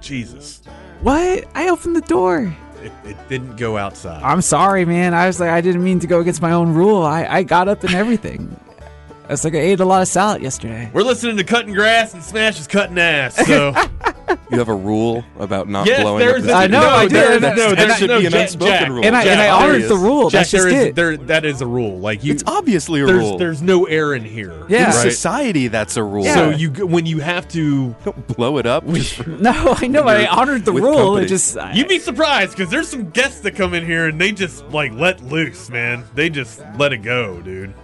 [0.00, 0.60] Jesus.
[1.00, 1.44] What?
[1.54, 2.54] I opened the door.
[2.82, 4.22] it, it didn't go outside.
[4.22, 5.14] I'm sorry, man.
[5.14, 7.02] I was like, I didn't mean to go against my own rule.
[7.02, 8.60] I, I got up and everything.
[9.28, 10.90] It's like I ate a lot of salad yesterday.
[10.92, 13.34] We're listening to cutting grass and Smash is cutting ass.
[13.46, 13.72] So
[14.50, 16.88] You have a rule about not yes, blowing up there's the a, I know, no,
[16.88, 17.56] I there, did.
[17.56, 19.04] no, That should no, be an Jack- unspoken Jack, rule.
[19.04, 20.30] And I- and I honored the rule.
[20.30, 20.94] Jack, That's just there is- it.
[20.96, 21.98] there- that is a rule.
[22.00, 23.38] Like you, It's obviously a there's, rule.
[23.38, 24.52] There's no air in here.
[24.68, 24.78] Yeah.
[24.78, 25.12] In right?
[25.12, 26.24] society, that's a rule.
[26.24, 28.86] So you g- when you have to, don't blow it up.
[28.92, 30.02] just for- No, I know.
[30.08, 30.96] I honored the rule.
[30.96, 31.26] company.
[31.26, 34.20] It just I- you'd be surprised because there's some guests that come in here and
[34.20, 36.02] they just like let loose, man.
[36.14, 37.74] They just let it go, dude.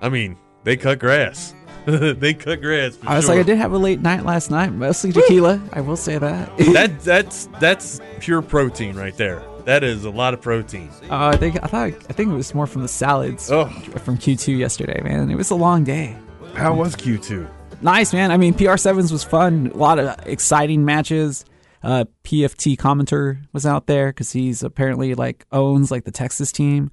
[0.00, 1.54] I mean, they cut grass.
[2.14, 2.96] they cut grass.
[2.96, 3.34] For I was sure.
[3.36, 5.60] like, I did have a late night last night, mostly tequila.
[5.72, 6.56] I will say that.
[6.72, 9.42] that that's that's pure protein right there.
[9.64, 10.90] That is a lot of protein.
[11.10, 13.66] Uh, I think I thought I think it was more from the salads Oh.
[14.04, 15.30] from Q2 yesterday, man.
[15.30, 16.16] It was a long day.
[16.54, 17.46] How was Q two?
[17.82, 18.30] Nice, man.
[18.30, 19.70] I mean, PR sevens was fun.
[19.72, 21.44] A lot of exciting matches.
[21.82, 26.90] Uh, PFT commenter was out there because he's apparently like owns like the Texas team.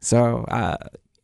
[0.00, 0.76] So uh,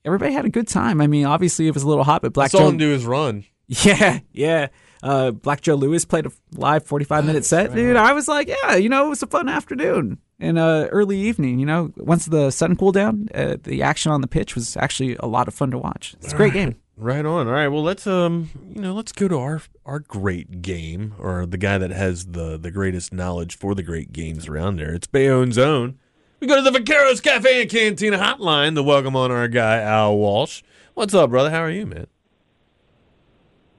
[0.04, 1.00] everybody had a good time.
[1.00, 2.90] I mean, obviously it was a little hot, but I Black saw Joe, him do
[2.90, 3.44] his run.
[3.68, 4.68] yeah, yeah.
[5.02, 7.96] Uh, Black Joe Lewis played a live 45 minute set, dude.
[7.96, 11.58] I was like, yeah, you know, it was a fun afternoon and uh, early evening.
[11.58, 15.16] You know, once the sun cooled down, uh, the action on the pitch was actually
[15.20, 16.14] a lot of fun to watch.
[16.20, 16.76] It's a great game.
[16.96, 17.46] Right on.
[17.46, 17.68] All right.
[17.68, 21.78] Well, let's um, you know, let's go to our our great game or the guy
[21.78, 24.92] that has the the greatest knowledge for the great games around there.
[24.92, 25.98] It's Bayonne's own.
[26.40, 30.16] We go to the Vaqueros Cafe and Cantina hotline to welcome on our guy Al
[30.16, 30.62] Walsh.
[30.94, 31.50] What's up, brother?
[31.50, 32.06] How are you, man?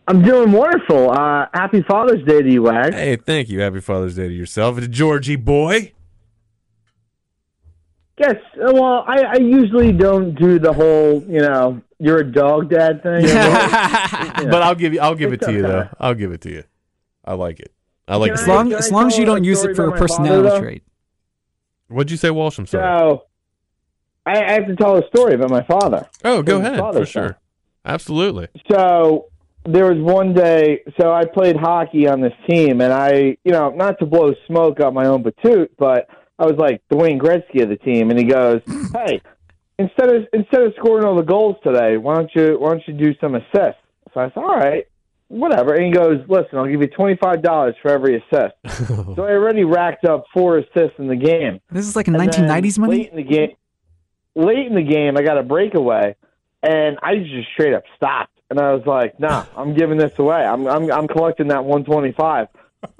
[0.07, 1.09] I'm doing wonderful.
[1.11, 2.93] Uh, happy Father's Day to you, Wag.
[2.93, 3.61] Hey, thank you.
[3.61, 5.93] Happy Father's Day to yourself, to Georgie boy.
[8.19, 8.35] Yes.
[8.55, 13.01] uh, Well, I, I usually don't do the whole, you know, you're a dog dad
[13.01, 13.23] thing.
[13.23, 14.99] But I'll give you.
[14.99, 15.87] I'll give it It's to you though.
[15.99, 16.63] I'll give it to you.
[17.25, 17.71] I like it.
[18.07, 18.51] I like Can As it.
[18.51, 20.83] I- long as long as you don't use it for a personality father, trait.
[21.91, 22.57] What'd you say, Walsh?
[22.57, 22.83] I'm sorry.
[22.83, 23.23] So,
[24.25, 26.07] I, I have to tell a story about my father.
[26.23, 27.27] oh, go ahead for sure.
[27.29, 27.35] son.
[27.85, 28.47] Absolutely.
[28.71, 29.27] So
[29.65, 30.81] there was one day.
[30.99, 34.79] So I played hockey on this team, and I, you know, not to blow smoke
[34.79, 38.25] up my own patoot, but I was like Dwayne Gretzky of the team, and he
[38.25, 38.61] goes,
[38.93, 39.21] "Hey,
[39.79, 42.93] instead of instead of scoring all the goals today, why don't you why don't you
[42.93, 43.81] do some assists?"
[44.13, 44.85] So I said, "All right."
[45.31, 48.53] Whatever, and he goes, "Listen, I'll give you twenty five dollars for every assist."
[49.15, 51.61] so I already racked up four assists in the game.
[51.71, 52.97] This is like a And then 1990s money.
[52.97, 53.55] Late in the game,
[54.35, 56.17] late in the game, I got a breakaway,
[56.61, 58.37] and I just straight up stopped.
[58.49, 60.43] And I was like, "Nah, I'm giving this away.
[60.43, 62.47] I'm I'm I'm collecting that 125."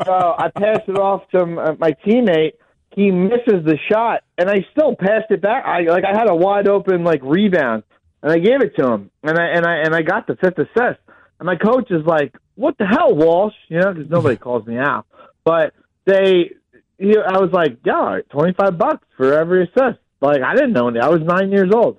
[0.06, 2.54] So I passed it off to uh, my teammate.
[2.96, 5.66] He misses the shot, and I still passed it back.
[5.66, 7.84] I like I had a wide open like rebound,
[8.24, 10.60] and I gave it to him, and I and I and I got the fifth
[10.60, 11.00] assist.
[11.42, 14.78] And my coach is like, "What the hell, Walsh?" You know, because nobody calls me
[14.78, 15.08] out.
[15.44, 15.74] But
[16.06, 16.52] they,
[17.00, 20.54] he, I was like, "Yeah, all right, twenty five bucks for every assist." Like I
[20.54, 21.00] didn't know any.
[21.00, 21.98] I was nine years old.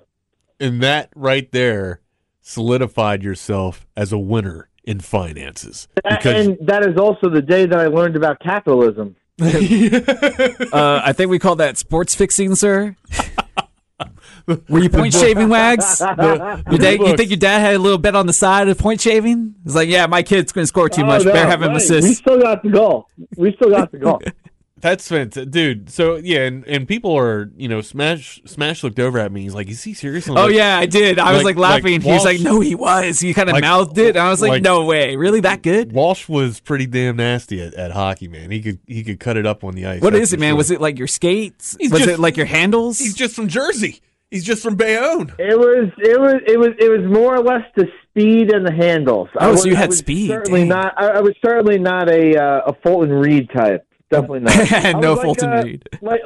[0.61, 1.99] And that right there
[2.39, 5.89] solidified yourself as a winner in finances.
[5.95, 9.17] Because and that is also the day that I learned about capitalism.
[9.41, 12.95] Uh, I think we call that sports fixing, sir.
[14.69, 15.99] Were you point shaving, Wags?
[16.01, 19.01] Your dad, you think your dad had a little bet on the side of point
[19.01, 19.55] shaving?
[19.65, 21.23] It's like, yeah, my kid's going to score too Oh, much.
[21.25, 21.77] no, Better have him right.
[21.77, 22.07] assist.
[22.07, 23.07] We still got the goal.
[23.37, 24.21] We still got the goal.
[24.83, 25.49] that's fantastic.
[25.51, 29.41] Dude, so yeah, and, and people are, you know, Smash Smash looked over at me.
[29.41, 30.27] He's like, Is he serious?
[30.27, 31.17] I'm Oh like, yeah, I did.
[31.17, 31.93] I was like- like, laughing.
[31.93, 34.29] like he was like, "No, he was." He kind of Like- mouthed it, and I
[34.29, 37.91] was like, like- "No way, really that good?" Walsh was pretty damn nasty at, at
[37.91, 38.51] hockey, man.
[38.51, 40.01] He could he could cut it up on the ice.
[40.01, 40.51] What is it, man?
[40.51, 40.57] sure.
[40.57, 41.75] Was it like your skates?
[41.79, 42.99] He's was just- it like your handles?
[42.99, 44.01] He's just from Jersey.
[44.31, 45.31] He's just from Bayonne.
[45.37, 48.73] It was it was it was it was more or less the speed and the
[48.73, 49.29] handles.
[49.39, 50.69] I Oh, was, so you I had was speed, Certainly dang.
[50.69, 50.93] not.
[50.97, 53.85] I, I was certainly not a uh, a Fulton Reed type.
[54.21, 54.93] Definitely not.
[55.01, 55.89] No was like Fulton a- Reed.
[56.01, 56.21] Like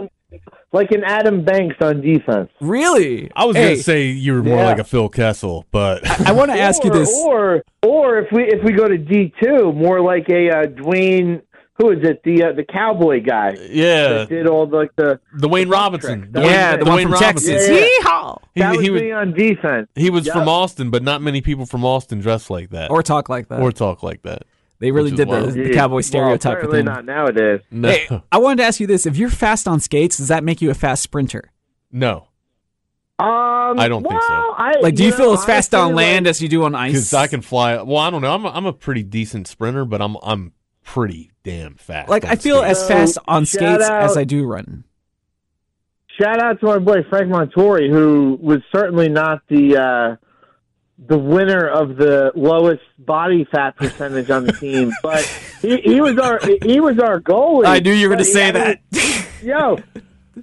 [0.74, 2.50] like an Adam Banks on defense.
[2.62, 3.32] Really?
[3.36, 4.66] I was Hey, gonna say you were more Yeah.
[4.66, 7.12] like a Phil Kessel, but I want to ask you this.
[7.26, 11.42] Or or if we if we go to D two, more like a uh, Dwayne.
[11.80, 12.24] Who is it?
[12.24, 16.32] The uh, the cowboy guy yeah, that did all the, like the the Wayne Robinson.
[16.32, 17.54] That Dwayne- yeah, the one Dwayne from Robinson.
[17.54, 17.70] Texas.
[17.70, 17.88] Yeah, yeah.
[18.02, 18.38] Yeehaw!
[18.56, 19.88] He, that was he was me on defense.
[19.94, 20.34] he was Yep.
[20.34, 23.60] from Austin, but not many people from Austin dress like that Or talk like that.
[23.62, 24.42] or talk like that.
[24.80, 25.76] They really did the, the Geez.
[25.76, 27.62] cowboy Well, stereotype with certainly not nowadays.
[27.72, 30.44] No, Hey, I wanted to ask you this: If you're fast on skates, does that
[30.44, 31.52] make you a fast sprinter?
[31.92, 32.28] no,
[33.20, 34.28] Um, I don't think so.
[34.28, 36.76] I, Like, do you know, feel as fast on land like- as you do on
[36.76, 36.92] ice?
[36.92, 37.82] because I can fly.
[37.82, 38.34] Well, I don't know.
[38.34, 42.10] I'm a, I'm a pretty decent sprinter, but I'm I'm pretty damn fast.
[42.10, 42.80] like I feel skates.
[42.82, 44.84] as fast on shout skates as I do run.
[46.20, 50.27] shout out to my boy Frank Montori, who was certainly not the uh,
[51.00, 55.24] the winner of the lowest body fat percentage on the team, but
[55.62, 57.66] he, he was our he was our goalie.
[57.68, 58.80] I knew you were going to say he- that.
[59.44, 59.78] yo,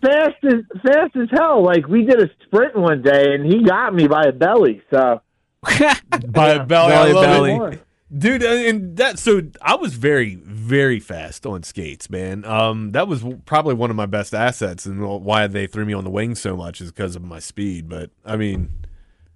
[0.00, 1.62] fast as fast as hell.
[1.64, 4.80] Like we did a sprint one day, and he got me by a belly.
[4.90, 5.20] So
[5.62, 7.52] by a belly, I Belly, love belly.
[7.76, 7.82] it.
[8.16, 8.42] dude.
[8.42, 12.44] And that so I was very very fast on skates, man.
[12.44, 16.04] Um, that was probably one of my best assets, and why they threw me on
[16.04, 17.88] the wing so much is because of my speed.
[17.88, 18.70] But I mean,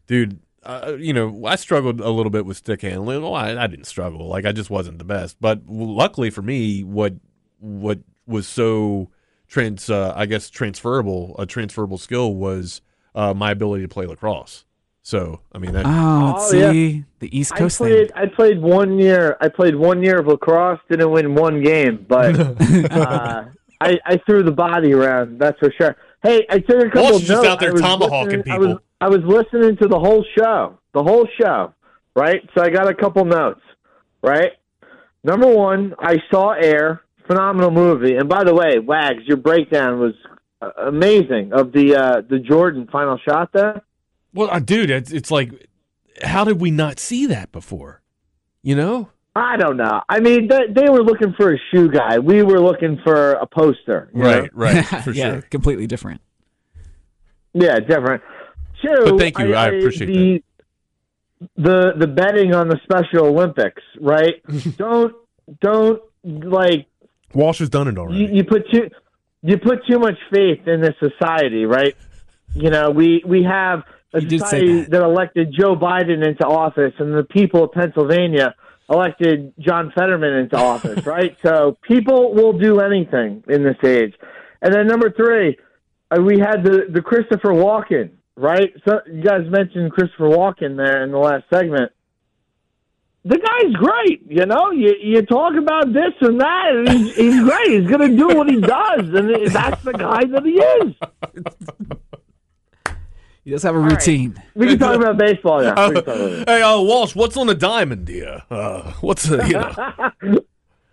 [0.06, 0.38] dude.
[0.62, 3.22] Uh, you know, I struggled a little bit with stick handling.
[3.22, 5.36] Well, I, I didn't struggle; like I just wasn't the best.
[5.40, 7.14] But luckily for me, what
[7.60, 9.10] what was so
[9.46, 12.82] trans, uh, I guess, transferable, a transferable skill was
[13.14, 14.64] uh, my ability to play lacrosse.
[15.00, 18.08] So, I mean, that, Oh, Oh, see the East I Coast played.
[18.08, 18.16] thing.
[18.16, 19.38] I played one year.
[19.40, 20.80] I played one year of lacrosse.
[20.90, 22.38] Didn't win one game, but
[22.92, 23.44] uh,
[23.80, 25.38] I, I threw the body around.
[25.38, 25.96] That's for sure.
[26.22, 28.52] Hey, I took a couple Walsh of is just out there I was tomahawking listening-
[28.52, 28.82] I was, people.
[29.00, 31.72] I was listening to the whole show, the whole show,
[32.16, 32.40] right?
[32.56, 33.60] So I got a couple notes,
[34.22, 34.52] right?
[35.22, 38.16] Number one, I saw Air, phenomenal movie.
[38.16, 40.14] And by the way, Wags, your breakdown was
[40.60, 43.82] uh, amazing of the uh, the Jordan final shot there.
[44.34, 45.68] well, uh, dude, it's, it's like,
[46.22, 48.02] how did we not see that before?
[48.62, 49.10] You know?
[49.36, 50.00] I don't know.
[50.08, 52.18] I mean, they, they were looking for a shoe guy.
[52.18, 54.10] We were looking for a poster.
[54.12, 54.40] you know?
[54.40, 55.42] Right, right, for yeah, sure.
[55.42, 56.20] completely different.
[57.54, 58.22] Yeah, different.
[58.82, 59.04] Two.
[59.04, 59.54] But thank you.
[59.54, 60.42] I appreciate the,
[61.56, 64.34] The the betting on the Special Olympics, right?
[64.76, 65.14] don't
[65.60, 66.86] don't like
[67.34, 68.18] Walsh has done it already.
[68.20, 68.88] you, you put too
[69.42, 71.96] you put too much faith in this society, right?
[72.54, 73.82] You know, we we have
[74.14, 74.90] a You society that.
[74.90, 75.02] that.
[75.02, 78.54] elected Joe Biden into office, and the people of Pennsylvania
[78.90, 81.36] elected John Fetterman into office, right?
[81.44, 84.14] So people will do anything in this age.
[84.62, 85.56] And then number three,
[86.10, 88.72] uh, we had the the Christopher Walken, right?
[88.86, 91.92] So you guys mentioned Christopher Walken there in the last segment.
[93.24, 94.70] The guy's great, you know.
[94.70, 97.80] You you talk about this and that, and he's, he's great.
[97.80, 100.94] He's going to do what he does, and that's the guy that he is.
[103.44, 104.38] He does have a routine.
[104.54, 105.88] We can talk about baseball now.
[105.88, 108.42] We can talk about hey, uh, Walsh, what's on the diamond, dear?
[108.50, 110.40] Uh, what's the, you know,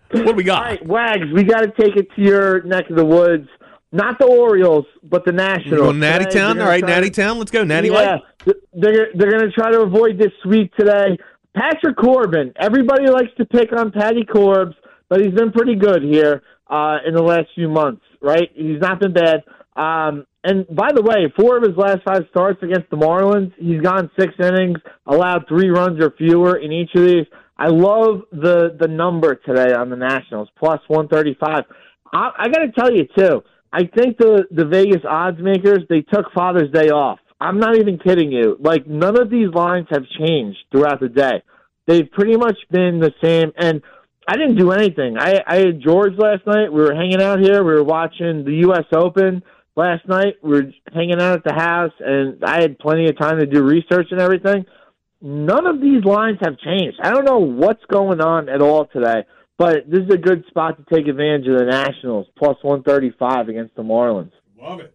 [0.23, 0.60] what do we got?
[0.60, 3.49] All right, Wags, we got to take it to your neck of the woods.
[3.95, 5.79] Not the Orioles, but the Nationals.
[5.79, 6.60] Going Natty Today, Town?
[6.60, 7.39] All right, Natty to- Town.
[7.39, 8.17] Let's go, Natty yeah,
[8.73, 11.17] they're they're going to try to avoid this sweep today.
[11.55, 12.51] Patrick Corbin.
[12.60, 14.75] Everybody likes to pick on Patty Corbs,
[15.08, 18.01] but he's been pretty good here uh, in the last few months.
[18.21, 18.49] Right?
[18.53, 19.43] He's not been bad.
[19.77, 23.81] Um, and by the way, four of his last five starts against the Marlins, he's
[23.81, 27.25] gone six innings, allowed three runs or fewer in each of these.
[27.58, 31.63] I love the the number today on the Nationals, plus one thirty five.
[32.13, 33.41] I, I got to tell you too.
[33.75, 37.19] I think the the Vegas odds makers they took Father's Day off.
[37.41, 38.55] I'm not even kidding you.
[38.57, 41.43] Like none of these lines have changed throughout the day.
[41.85, 43.51] They've pretty much been the same.
[43.57, 43.81] And
[44.25, 45.17] I didn't do anything.
[45.19, 46.71] I I had George last night.
[46.71, 47.65] We were hanging out here.
[47.65, 48.85] We were watching the U.S.
[48.93, 49.43] Open
[49.75, 50.35] last night.
[50.41, 53.61] We were hanging out at the house, and I had plenty of time to do
[53.61, 54.65] research and everything.
[55.21, 56.97] None of these lines have changed.
[57.03, 59.25] I don't know what's going on at all today.
[59.57, 63.75] But this is a good spot to take advantage of the Nationals, plus 135 against
[63.75, 64.31] the Marlins.
[64.61, 64.93] Love it.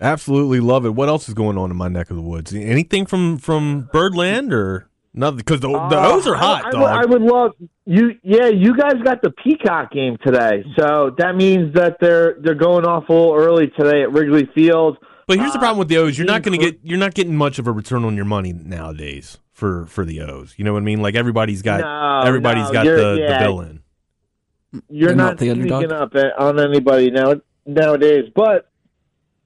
[0.00, 0.90] Absolutely love it.
[0.94, 2.54] What else is going on in my neck of the woods?
[2.54, 5.38] Anything from from Birdland or nothing?
[5.38, 6.80] Because the, the Uh, O's are hot, I, I, dog.
[6.82, 7.50] would- I would love
[7.86, 8.10] you.
[8.22, 12.84] Yeah, you guys got the Peacock game today, so that means that they're they're going
[12.84, 14.98] off a little early today at Wrigley Field.
[15.26, 17.14] But here's the uh, problem with the O's: you're not going to get you're not
[17.14, 20.54] getting much of a return on your money nowadays for for the O's.
[20.56, 21.00] You know what I mean?
[21.00, 23.38] Like everybody's got No, everybidy's no, got the, the yeah.
[23.42, 23.82] bill in.
[24.88, 25.80] You're They're not, not the underdog?
[25.82, 27.34] sneaking up on anybody now
[27.64, 28.30] nowadays.
[28.34, 28.70] But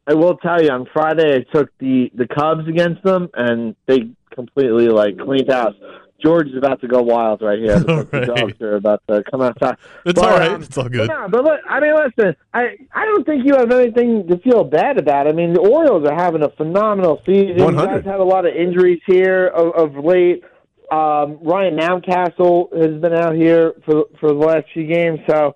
[0.07, 4.11] I will tell you, on Friday I took the the Cubs against them, and they
[4.35, 5.75] completely like cleaned house.
[6.23, 7.79] George is about to go wild right here.
[7.91, 9.77] The, the dogs are about to come outside.
[10.05, 10.51] It's But, all right.
[10.53, 11.09] um, it's all good.
[11.09, 14.65] No, but look, I mean, listen, I I don't think you have anything to feel
[14.65, 15.27] bad about.
[15.27, 17.59] I mean, the Orioles are having a phenomenal season.
[17.59, 17.87] You 100.
[18.03, 20.43] guys had a lot of injuries here of, of late.
[20.91, 25.55] Um, Ryan Mountcastle has been out here for for the last few games, so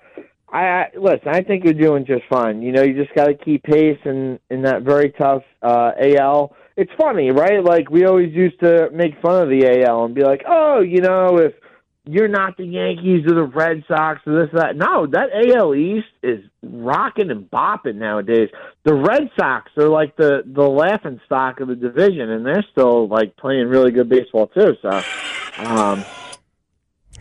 [0.52, 1.28] I, I listen.
[1.28, 2.62] I think you're doing just fine.
[2.62, 6.54] You know, you just got to keep pace in in that very tough uh, AL.
[6.76, 7.62] It's funny, right?
[7.62, 11.00] Like we always used to make fun of the AL and be like, oh, you
[11.00, 11.54] know, if
[12.06, 14.76] you're not the Yankees or the Red Sox or this or that.
[14.76, 18.50] No, that AL East is rocking and bopping nowadays.
[18.84, 23.08] The Red Sox are like the the laughing stock of the division, and they're still
[23.08, 24.74] like playing really good baseball too.
[24.82, 25.02] So,
[25.58, 26.04] um,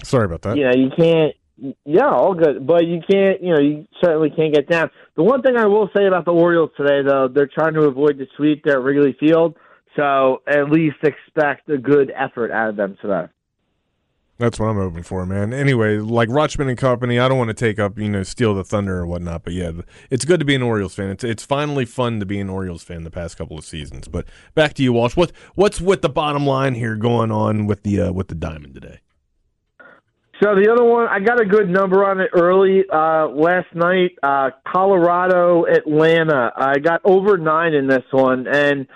[0.03, 0.57] Sorry about that.
[0.57, 1.35] you know, you can't.
[1.57, 3.41] Yeah, all good, but you can't.
[3.41, 4.89] You know, you certainly can't get down.
[5.15, 8.17] The one thing I will say about the Orioles today, though, they're trying to avoid
[8.17, 9.55] the sweep there at Wrigley Field.
[9.95, 13.27] So at least expect a good effort out of them today.
[14.39, 15.53] That's what I'm hoping for, man.
[15.53, 18.63] Anyway, like Rutschman and company, I don't want to take up, you know, steal the
[18.63, 19.71] thunder or whatnot, but yeah,
[20.09, 21.11] it's good to be an Orioles fan.
[21.11, 24.07] It's it's finally fun to be an Orioles fan the past couple of seasons.
[24.07, 24.25] But
[24.55, 25.15] back to you, Walsh.
[25.15, 28.73] What what's with the bottom line here going on with the uh, with the diamond
[28.73, 29.01] today?
[30.41, 34.11] So the other one, I got a good number on it early uh, last night.
[34.23, 36.51] Uh, Colorado, Atlanta.
[36.55, 38.87] I got over nine in this one, and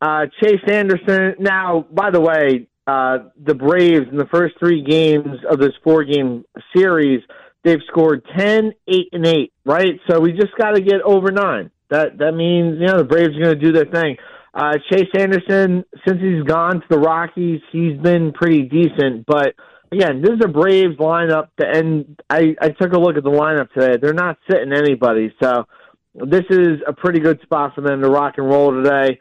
[0.00, 1.34] uh, Chase Anderson.
[1.40, 6.44] Now, by the way, uh, the Braves in the first three games of this four-game
[6.74, 7.20] series,
[7.64, 10.00] they've scored 10, 8, and 8, right?
[10.08, 11.70] So we just got to get over nine.
[11.90, 14.16] That that means you know the Braves are going to do their thing.
[14.52, 19.26] Uh, Chase Anderson, since he's gone to the Rockies, he's been pretty decent.
[19.26, 19.54] But
[19.92, 23.72] again, this is a Braves lineup, and I I took a look at the lineup
[23.72, 23.96] today.
[24.00, 25.66] They're not sitting anybody, so
[26.14, 29.20] this is a pretty good spot for them to rock and roll today.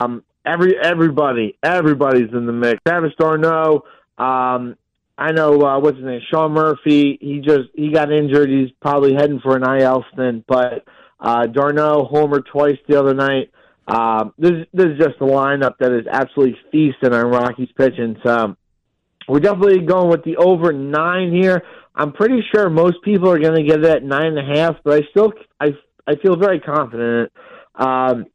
[0.00, 2.80] Um, every everybody everybody's in the mix.
[2.86, 3.84] Travis d'Arnaud,
[4.18, 4.76] um,
[5.18, 7.18] I know uh, what's his name, Sean Murphy.
[7.20, 8.48] He just he got injured.
[8.48, 10.44] He's probably heading for an IL stint.
[10.46, 10.84] But
[11.20, 13.50] uh, Darno homer twice the other night.
[13.86, 18.16] Um, this this is just a lineup that is absolutely feasting on Rockies pitching.
[18.24, 18.56] So
[19.30, 21.62] we're definitely going with the over nine here.
[21.94, 24.76] I'm pretty sure most people are going to get it at nine and a half,
[24.84, 25.68] but I still I
[26.06, 27.32] I feel very confident.
[27.76, 28.26] Um,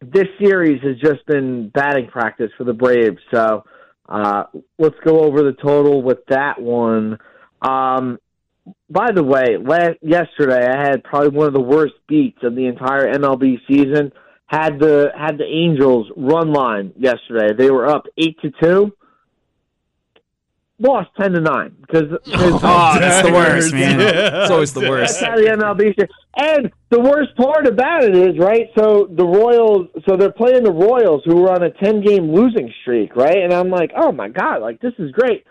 [0.00, 3.18] this series has just been batting practice for the Braves.
[3.32, 3.64] So
[4.08, 4.44] uh,
[4.78, 7.18] let's go over the total with that one.
[7.60, 8.18] Um,
[8.88, 12.66] by the way, last, yesterday I had probably one of the worst beats of the
[12.66, 14.12] entire MLB season.
[14.46, 17.54] Had the had the Angels run line yesterday.
[17.56, 18.92] They were up eight to two.
[20.80, 22.04] Lost ten to nine because
[22.34, 24.00] oh, that's the worst, man.
[24.00, 25.18] It's always the worst.
[25.18, 25.98] That's how the MLB.
[25.98, 26.10] Should.
[26.36, 28.68] And the worst part about it is, right?
[28.78, 33.16] So the Royals, so they're playing the Royals, who were on a ten-game losing streak,
[33.16, 33.38] right?
[33.38, 35.44] And I'm like, oh my god, like this is great.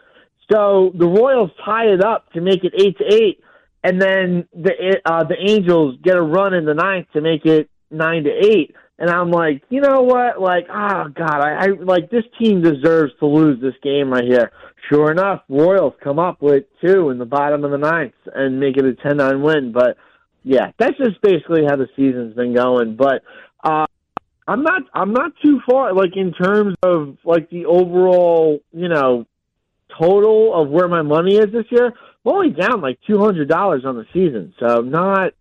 [0.52, 3.42] So the Royals tie it up to make it eight to eight,
[3.84, 7.70] and then the uh, the Angels get a run in the ninth to make it
[7.92, 8.74] nine to eight.
[9.00, 10.42] And I'm like, you know what?
[10.42, 14.52] Like, oh god, I, I like this team deserves to lose this game right here.
[14.90, 18.78] Sure enough, Royals come up with two in the bottom of the ninth and make
[18.78, 19.72] it a 10-9 win.
[19.72, 19.98] But
[20.44, 22.96] yeah, that's just basically how the season's been going.
[22.96, 23.24] But
[23.64, 23.86] uh,
[24.48, 29.26] I'm not I'm not too far like in terms of like the overall you know
[30.00, 31.88] total of where my money is this year.
[31.88, 35.34] I'm only down like two hundred dollars on the season, so not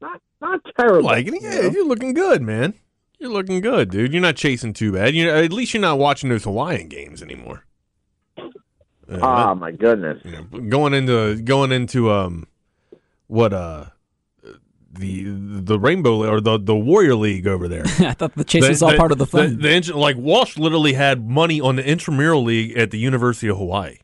[0.00, 1.02] not not terrible.
[1.02, 2.74] Like yeah, you're looking good, man.
[3.18, 4.12] You're looking good, dude.
[4.12, 5.14] You're not chasing too bad.
[5.14, 7.64] You at least you're not watching those Hawaiian games anymore.
[9.10, 10.22] Uh, oh my goodness!
[10.24, 12.46] You know, going into going into um,
[13.26, 13.86] what uh,
[14.98, 17.84] the the Rainbow or the the Warrior League over there.
[18.00, 19.58] I thought the chase the, was all the, part of the fun.
[19.58, 23.58] The, the, like Walsh literally had money on the intramural league at the University of
[23.58, 23.98] Hawaii.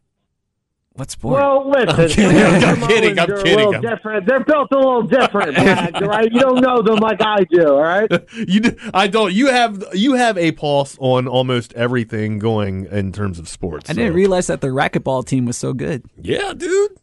[0.94, 1.34] What sport?
[1.34, 2.64] Well, listen, I'm kidding.
[2.64, 3.18] I'm kidding.
[3.18, 3.74] I'm kidding.
[3.76, 3.80] I'm...
[3.80, 4.26] Different.
[4.26, 6.30] They're built a little different, Brad, right?
[6.30, 8.10] You don't know them like I do, all right?
[8.48, 9.32] you, do, I don't.
[9.32, 13.88] You have you have a pulse on almost everything going in terms of sports.
[13.88, 13.98] I so.
[14.00, 16.04] didn't realize that the racquetball team was so good.
[16.20, 16.98] Yeah, dude.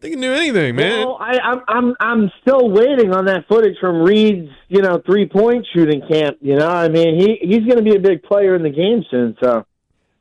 [0.00, 1.06] They can do anything, man.
[1.06, 5.26] Well, I, I'm I'm I'm still waiting on that footage from Reed's, you know, three
[5.26, 6.38] point shooting camp.
[6.40, 9.04] You know, I mean, he he's going to be a big player in the game
[9.10, 9.36] soon.
[9.42, 9.66] So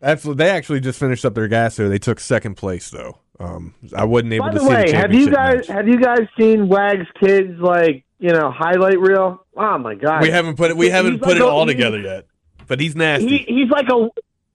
[0.02, 0.44] Absolutely.
[0.46, 1.90] They actually just finished up their gas there.
[1.90, 3.20] They took second place though.
[3.40, 5.68] Um, I wasn't able By to the see way, the have you guys match.
[5.68, 9.46] have you guys seen Wag's kids like you know highlight reel?
[9.56, 10.78] Oh my god, We haven't put it.
[10.78, 12.26] We haven't He's put like it a- all together yet.
[12.68, 13.30] But he's nasty.
[13.40, 14.10] He, he's like a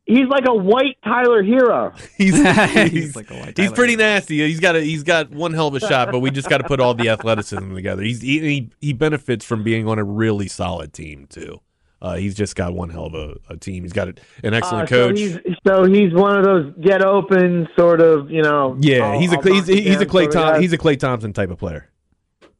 [0.07, 1.99] he's like a white Tyler Herro.
[2.16, 2.34] he's
[2.92, 4.38] He's he's, like a white he's Tyler pretty nasty.
[4.47, 6.64] He's got a he's got one hell of a shot, but we just got to
[6.64, 8.03] put all the athleticism together.
[8.03, 11.61] He's he, he he benefits from being on a really solid team too.
[12.05, 13.82] Uh, he's just got one hell of a, a team.
[13.82, 14.09] He's got
[14.42, 15.18] an excellent Uh, coach.
[15.18, 18.76] So he's, so he's one of those get open sort of you know.
[18.78, 21.32] yeah, I'll- he's a I'll he's, he's a Klay sort Tom, he's a Klay Thompson
[21.32, 21.88] type of player.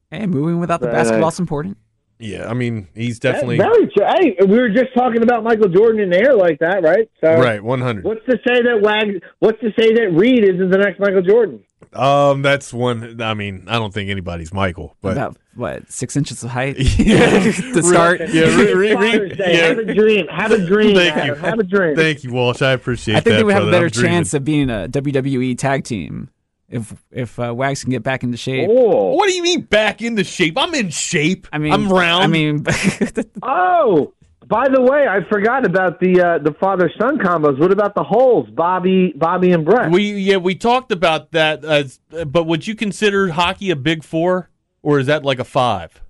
[0.09, 0.93] Hey, moving without the Right.
[0.95, 1.77] basketball's important.
[2.17, 4.05] Yeah, I mean he's Yeah, definitely very true.
[4.07, 7.09] Hey, we were just talking about Michael Jordan in the air like that, right?
[7.21, 7.61] So right.
[7.63, 8.05] One hundred.
[8.05, 9.21] What's to say that Wag?
[9.39, 11.59] What's to say that Reed isn't the next Michael Jordan?
[11.93, 13.21] Um, that's one.
[13.21, 17.39] I mean, I don't think anybody's Michael, but About what six inches of height Yeah.
[17.39, 18.19] to start.
[18.29, 19.67] Yeah, re- re- re- Father's yeah.
[19.67, 20.27] Have a dream.
[20.27, 20.95] Have a dream.
[20.95, 21.27] Thank Adam.
[21.29, 21.35] you.
[21.35, 21.95] Have a dream.
[21.95, 22.61] Thank you, Walsh.
[22.61, 23.37] I appreciate I think that.
[23.37, 24.11] they would have a better I'm dreaming.
[24.11, 26.29] chance of being a WWE tag team
[26.67, 28.67] if if uh, Wags can get back into shape.
[28.69, 29.13] Oh.
[29.13, 30.57] What do you mean back into shape?
[30.57, 31.47] I'm in shape.
[31.53, 32.23] I mean, I'm round.
[32.23, 32.65] I mean,
[33.43, 34.13] Oh,
[34.47, 37.59] by the way, I forgot about the uh, the father son combos.
[37.59, 39.91] What about the Hulls, Bobby, Bobby and Brett?
[39.91, 41.63] we yeah we talked about that.
[41.65, 44.49] As, but would you consider hockey a big four,
[44.81, 46.01] or is that like a five?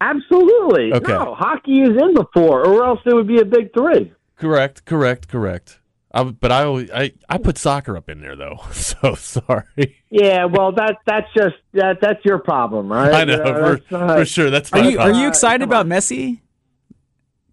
[0.00, 0.92] Absolutely.
[0.92, 1.12] Okay.
[1.12, 4.12] No, hockey is in the four, or else it would be a big three.
[4.36, 4.84] Correct.
[4.84, 5.28] Correct.
[5.28, 5.80] Correct.
[6.12, 8.60] I, but I always I, I put soccer up in there though.
[8.72, 9.96] So sorry.
[10.10, 13.12] Yeah, well, that that's just that that's your problem, right?
[13.12, 14.50] I know You for, that's not- for sure.
[14.50, 15.28] That's Are my you are you fault.
[15.28, 16.40] excited about Messi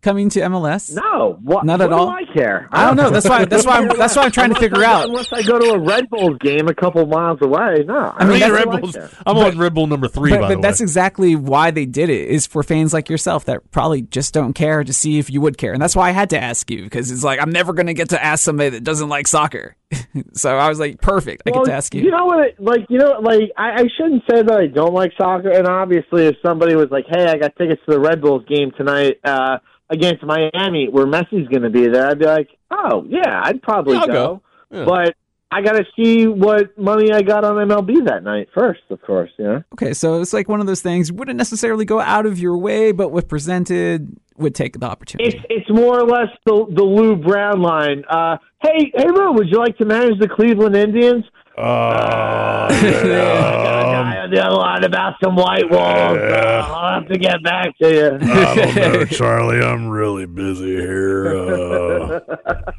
[0.01, 0.93] coming to MLS?
[0.93, 2.05] No, what, Not at what all?
[2.07, 2.67] Do I care.
[2.71, 3.09] I don't know.
[3.09, 3.45] That's why.
[3.51, 3.77] That's why.
[3.77, 5.05] I'm, that's why I'm trying to figure I- out.
[5.05, 8.13] Unless I go to a Red Bulls game a couple miles away, no.
[8.15, 8.95] I mean, Red Bulls.
[9.25, 10.31] I'm on Red Bull number three.
[10.31, 12.29] But, by but the that's exactly why they did it.
[12.29, 15.57] Is for fans like yourself that probably just don't care to see if you would
[15.57, 17.87] care, and that's why I had to ask you because it's like I'm never going
[17.87, 19.75] to get to ask somebody that doesn't like soccer.
[20.33, 21.43] so I was like, perfect.
[21.45, 22.03] I well, get to ask you.
[22.03, 22.59] You know what?
[22.59, 25.49] Like you know, like I, I shouldn't say that I don't like soccer.
[25.49, 28.71] And obviously, if somebody was like, "Hey, I got tickets to the Red Bulls game
[28.77, 29.57] tonight uh,
[29.91, 33.97] against Miami, where Messi's going to be there," I'd be like, "Oh yeah, I'd probably
[33.97, 34.41] Yeah, go." go.
[34.71, 34.85] Yeah.
[34.85, 35.15] But
[35.53, 39.29] I got to see what money I got on MLB that night first, of course.
[39.37, 39.63] Know.
[39.73, 41.11] Okay, so it's like one of those things.
[41.11, 45.35] Wouldn't necessarily go out of your way, but if presented, would take the opportunity.
[45.37, 48.03] It's it's more or less the the Lou Brown line.
[48.09, 51.25] Uh, hey, hey, Lou, would you like to manage the Cleveland Indians?
[51.61, 56.17] Uh, I got a lot about some white walls.
[56.17, 58.17] Uh, I'll have to get back to you.
[58.31, 59.61] I don't know, Charlie.
[59.61, 61.27] I'm really busy here.
[61.27, 62.19] Uh,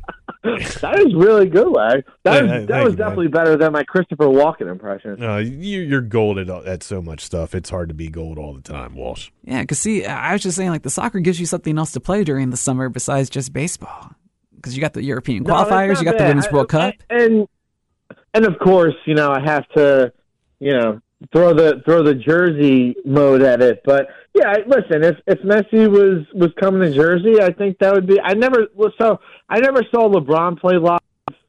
[0.80, 2.04] that is really good, Larry.
[2.24, 3.08] That, Hey, was, that was you, man.
[3.08, 5.16] definitely better than my Christopher Walken impression.
[5.20, 7.54] no, you, you're gold at, at so much stuff.
[7.54, 9.30] It's hard to be gold all the time, Walsh.
[9.44, 12.00] Yeah, because see, I was just saying, like the soccer gives you something else to
[12.00, 14.10] play during the summer besides just baseball.
[14.56, 16.24] Because you got the European No, qualifiers, not you got the.
[16.24, 16.94] Women's World I- Cup.
[17.10, 17.48] and
[18.34, 20.12] and of course, you know, I have to,
[20.58, 21.00] you know,
[21.32, 23.82] throw the throw the Jersey mode at it.
[23.84, 27.92] But yeah, I- listen, if if Messi was was coming to Jersey, I think that
[27.92, 28.20] would be.
[28.20, 28.68] I never
[29.00, 30.98] so I never saw LeBron play live.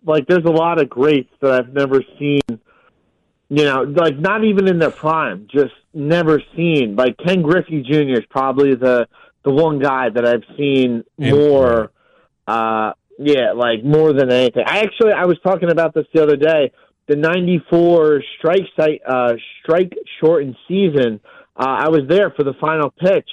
[0.06, 2.42] Like, there's a lot of greats that I've never seen.
[3.50, 6.96] You know, like not even in their prime, just never seen.
[6.96, 8.20] Like Ken Griffey Jr.
[8.20, 9.08] is probably the
[9.44, 11.92] the one guy that I've seen more.
[12.48, 14.64] Uh, yeah, like more than anything.
[14.66, 16.72] I actually I was talking about this the other day.
[17.08, 21.20] The '94 strike site uh, strike shortened season.
[21.56, 23.30] Uh, I was there for the final pitch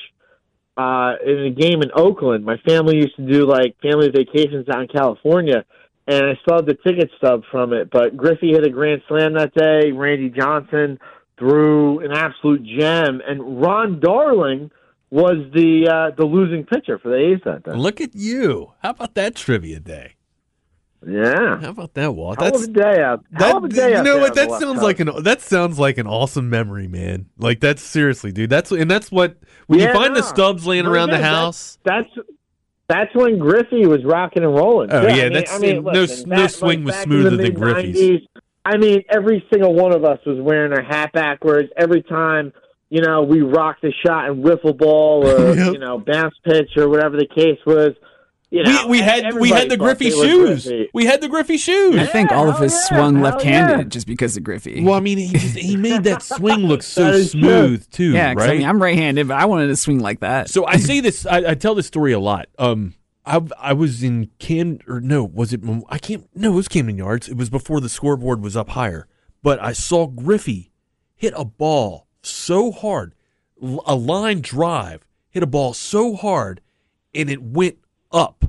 [0.76, 2.44] uh, in a game in Oakland.
[2.44, 5.64] My family used to do like family vacations out in California,
[6.06, 7.90] and I still have the ticket stub from it.
[7.90, 9.92] But Griffey hit a grand slam that day.
[9.92, 10.98] Randy Johnson
[11.38, 14.70] threw an absolute gem, and Ron Darling
[15.10, 17.72] was the uh, the losing pitcher for the A's that day.
[17.72, 18.72] Look at you.
[18.82, 20.14] How about that trivia day?
[21.06, 21.58] Yeah.
[21.60, 22.38] How about that, Walt?
[22.38, 23.24] Hell That's of a day out.
[23.32, 24.34] Hell of a day you know what?
[24.34, 27.26] That sounds like an that sounds like an awesome memory, man.
[27.38, 28.50] Like that's seriously, dude.
[28.50, 31.22] That's and that's what when you Yeah, find the stubs laying No, around yeah, the
[31.22, 31.78] that- house.
[31.84, 32.08] That's
[32.88, 34.90] that's when Griffey was rocking and rolling.
[34.92, 35.06] Oh, too.
[35.08, 37.54] yeah, I mean, that's- I mean, no listen, no back- swing like, was smoother than
[37.54, 38.22] Griffey's.
[38.64, 42.52] I mean, every single one of us was wearing our hat backwards every time.
[42.90, 45.72] You know, we rocked a shot in wiffle ball or Yep.
[45.74, 47.90] you know bounce pitch or whatever the case was.
[48.52, 50.64] You know, we, we had we had the Griffey shoes.
[50.66, 50.90] Griffey.
[50.92, 51.94] We had the Griffey shoes.
[51.96, 53.84] I think all of his hell yeah, swung left-handed yeah.
[53.84, 54.82] just because of Griffey.
[54.82, 57.40] Well, I mean, he just, he made that swing look so That is true.
[57.42, 58.54] smooth too, yeah, 'cause right?
[58.54, 60.50] I mean, I'm right-handed, but I wanted to swing like that.
[60.50, 61.24] So I say this.
[61.26, 62.48] I, I tell this story a lot.
[62.58, 65.60] Um, I I was in Cam or no, was it?
[65.88, 66.28] I can't.
[66.34, 67.28] No, it was Camden Yards.
[67.28, 69.06] It was before the scoreboard was up higher.
[69.44, 70.72] But I saw Griffey
[71.14, 73.14] hit a ball so hard,
[73.86, 76.60] a line drive hit a ball so hard,
[77.14, 77.78] and it went
[78.10, 78.44] up.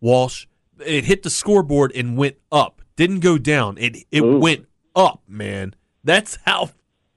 [0.00, 0.46] Walsh,
[0.84, 2.82] it hit the scoreboard and went up.
[2.96, 3.76] Didn't go down.
[3.78, 5.74] It it went up, man.
[6.04, 6.70] That's how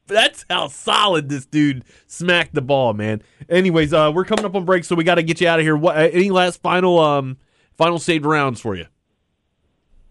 [0.07, 3.21] that's how solid this dude smacked the ball, man.
[3.47, 5.65] Anyways, uh, we're coming up on break, so we got to get you out of
[5.65, 5.77] here.
[5.77, 5.95] What?
[5.97, 7.38] uh, Any last final um
[7.77, 8.86] final saved rounds for you?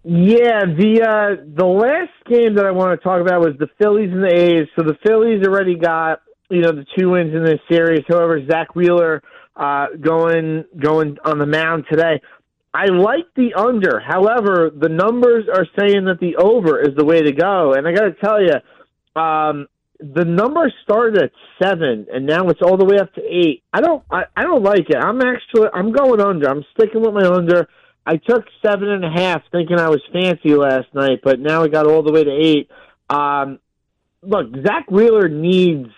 [0.05, 4.11] Yeah, the uh, the last game that I want to talk about was the Phillies
[4.13, 4.69] and the A's.
[4.77, 6.21] So the Phillies already got
[6.51, 8.05] you know the two wins in this series.
[8.09, 9.23] However, Zack Wheeler
[9.57, 12.21] uh, going going on the mound today.
[12.73, 14.01] I like the under.
[14.01, 17.73] However, the numbers are saying that the over is the way to go.
[17.75, 19.67] And I got to tell you, um,
[19.99, 23.65] the number started at seven, and now it's all the way up to eight.
[23.73, 24.97] I don't, I, I don't like it.
[24.97, 26.49] I'm actually, I'm going under.
[26.49, 27.69] I'm sticking with my under.
[28.09, 31.73] I took seven and a half, thinking I was fancy last night, but now it
[31.73, 32.71] got all the way to eight.
[33.11, 33.59] Um,
[34.23, 35.91] look, Zack Wheeler needs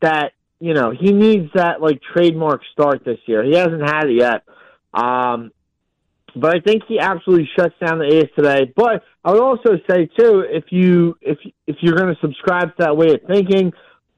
[0.00, 0.32] that.
[0.58, 3.42] You know, he needs that like trademark start this year.
[3.42, 4.42] He hasn't had it yet.
[4.92, 5.52] Um,
[6.34, 8.72] but I think he absolutely shuts down the A's today.
[8.74, 12.84] But I would also say too, if you if if you're going to subscribe to
[12.84, 13.72] that way of thinking,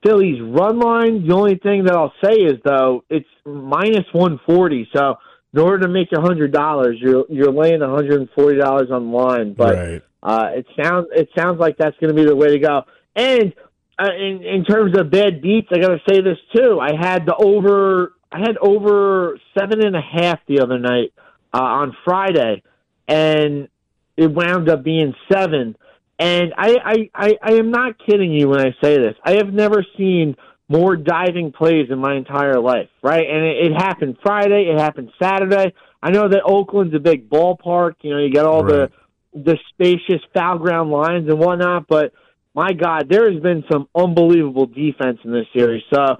[0.04, 1.26] Phillies run line.
[1.26, 4.88] The only thing that I'll say is though it's minus one forty.
[4.94, 5.16] So
[5.54, 8.90] in order to make a hundred dollars, you're you're laying one hundred and forty dollars
[8.90, 9.54] on the line.
[9.54, 10.02] But Right.
[10.22, 12.82] uh, it sounds it sounds like that's going to be the way to go.
[13.14, 13.52] And
[13.98, 16.80] uh, in in terms of bad beats, I got to say this too.
[16.80, 18.14] I had the over.
[18.30, 21.12] I had over seven and a half the other night
[21.52, 22.62] uh, on Friday,
[23.06, 23.68] and
[24.16, 25.76] it wound up being seven.
[26.18, 29.16] And I, I, I, I am not kidding you when I say this.
[29.24, 30.36] I have never seen
[30.72, 33.26] more diving plays in my entire life, right?
[33.28, 35.74] And it, it happened Friday, it happened Saturday.
[36.02, 37.94] I know that Oakland's a big ballpark.
[38.02, 38.90] You know, you got all Right.
[39.34, 42.12] the the spacious foul ground lines and whatnot, but
[42.54, 45.82] my God, there has been some unbelievable defense in this series.
[45.92, 46.16] So,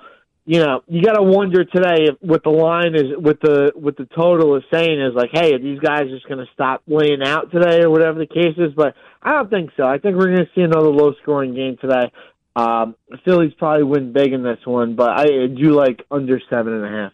[0.47, 3.97] you know, you got to wonder today if what the line is, what the what
[3.97, 7.23] the total is saying is like, hey, are these guys just going to stop laying
[7.23, 8.73] out today or whatever the case is?
[8.75, 9.85] But I don't think so.
[9.85, 12.11] I think we're going to see another low scoring game today.
[12.55, 16.85] Um, Phillies probably win big in this one, but I do like under seven and
[16.85, 17.13] a half.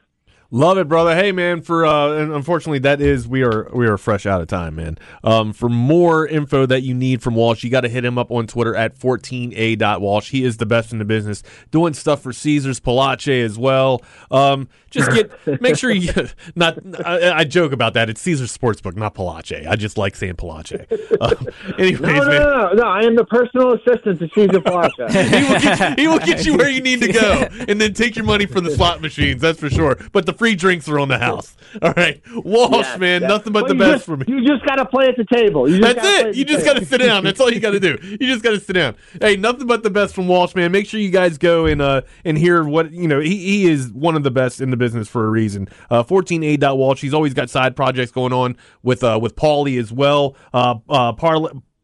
[0.51, 1.14] Love it, brother.
[1.14, 1.61] Hey, man.
[1.61, 4.97] For uh, and unfortunately, that is we are we are fresh out of time, man.
[5.22, 8.30] Um, for more info that you need from Walsh, you got to hit him up
[8.30, 10.30] on Twitter at 14a.walsh.
[10.30, 14.01] He is the best in the business, doing stuff for Caesars Palace as well.
[14.30, 15.30] Um, just get
[15.61, 16.12] make sure you
[16.55, 16.78] not.
[17.05, 18.09] I, I joke about that.
[18.09, 19.53] It's Caesars Sportsbook, not Palace.
[19.53, 20.72] I just like saying Palace.
[21.20, 21.47] Um,
[21.78, 22.82] anyways, No, no, no, no, no.
[22.82, 25.12] I am the personal assistant to Caesar Plaza.
[25.22, 28.16] he, will get, he will get you where you need to go, and then take
[28.16, 29.41] your money for the slot machines.
[29.41, 29.97] That's for sure.
[30.12, 31.57] But the free drinks are on the house.
[31.82, 33.28] All right, Walsh, Yes, man, yes.
[33.28, 34.24] nothing but Well, the best just- for me.
[34.28, 35.68] You just got to play at the table.
[35.68, 36.36] You just That's it.
[36.36, 37.24] You just got to sit down.
[37.24, 37.99] That's all you got to do.
[38.03, 38.97] You just got to sit down.
[39.20, 40.72] Hey, nothing but the best from Walsh, man.
[40.72, 43.20] Make sure you guys go and uh and hear what you know.
[43.20, 45.68] He, he is one of the best in the business for a reason.
[45.91, 47.01] Uh, 14a Walsh.
[47.01, 50.37] He's always got side projects going on with uh with Paulie as well.
[50.53, 51.41] Uh, uh, par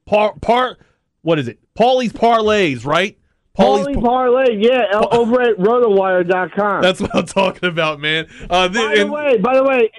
[0.06, 0.78] par par.
[1.22, 1.58] What is it?
[1.74, 3.18] Paulie's parlays, right?
[3.56, 6.82] Paulie Parlay, yeah, el- over at rotowire.com.
[6.82, 8.26] That's what I'm talking about, man.
[8.50, 9.90] Uh, th- by the and- way, by the way,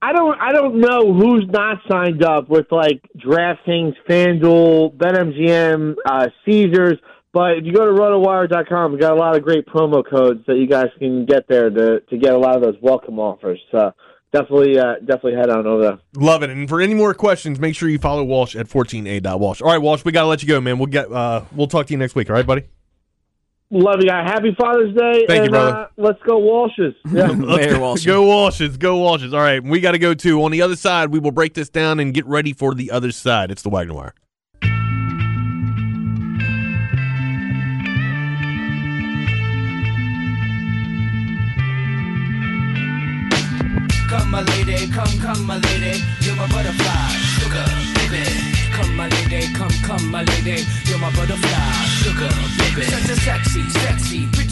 [0.00, 6.28] I don't I don't know who's not signed up with like DraftKings, FanDuel, BetMGM, uh,
[6.44, 6.98] Caesars.
[7.32, 10.56] But if you go to rotowire.com, we got a lot of great promo codes that
[10.56, 13.58] you guys can get there to to get a lot of those welcome offers.
[13.70, 13.92] So
[14.32, 15.98] definitely uh, definitely head on over there.
[16.16, 16.50] Love it.
[16.50, 19.62] And for any more questions, make sure you follow Walsh at 14a.walsh.
[19.62, 20.78] All right, Walsh, we got to let you go, man.
[20.78, 22.64] We'll get uh we'll talk to you next week, all right, buddy?
[23.74, 24.30] Love you guys.
[24.30, 25.24] Happy Father's Day.
[25.26, 25.76] Thank you, brother.
[25.78, 26.94] Uh, let's go Walshes.
[27.10, 27.28] Yeah.
[27.28, 28.78] Let's go, Go Walshes.
[28.78, 29.32] Go Walshes.
[29.32, 30.42] All right, we got to go too.
[30.44, 33.10] On the other side, we will break this down and get ready for the other
[33.10, 33.50] side.
[33.50, 34.14] It's the Wagner Wire.
[44.82, 47.08] Lady, come, come, my lady, you're my butterfly,
[47.38, 47.64] sugar,
[48.10, 48.24] baby.
[48.72, 52.28] Come, my lady, come, come, my lady, you're my butterfly, sugar,
[52.58, 52.82] baby.
[52.90, 54.51] Such a sexy, sexy, pretty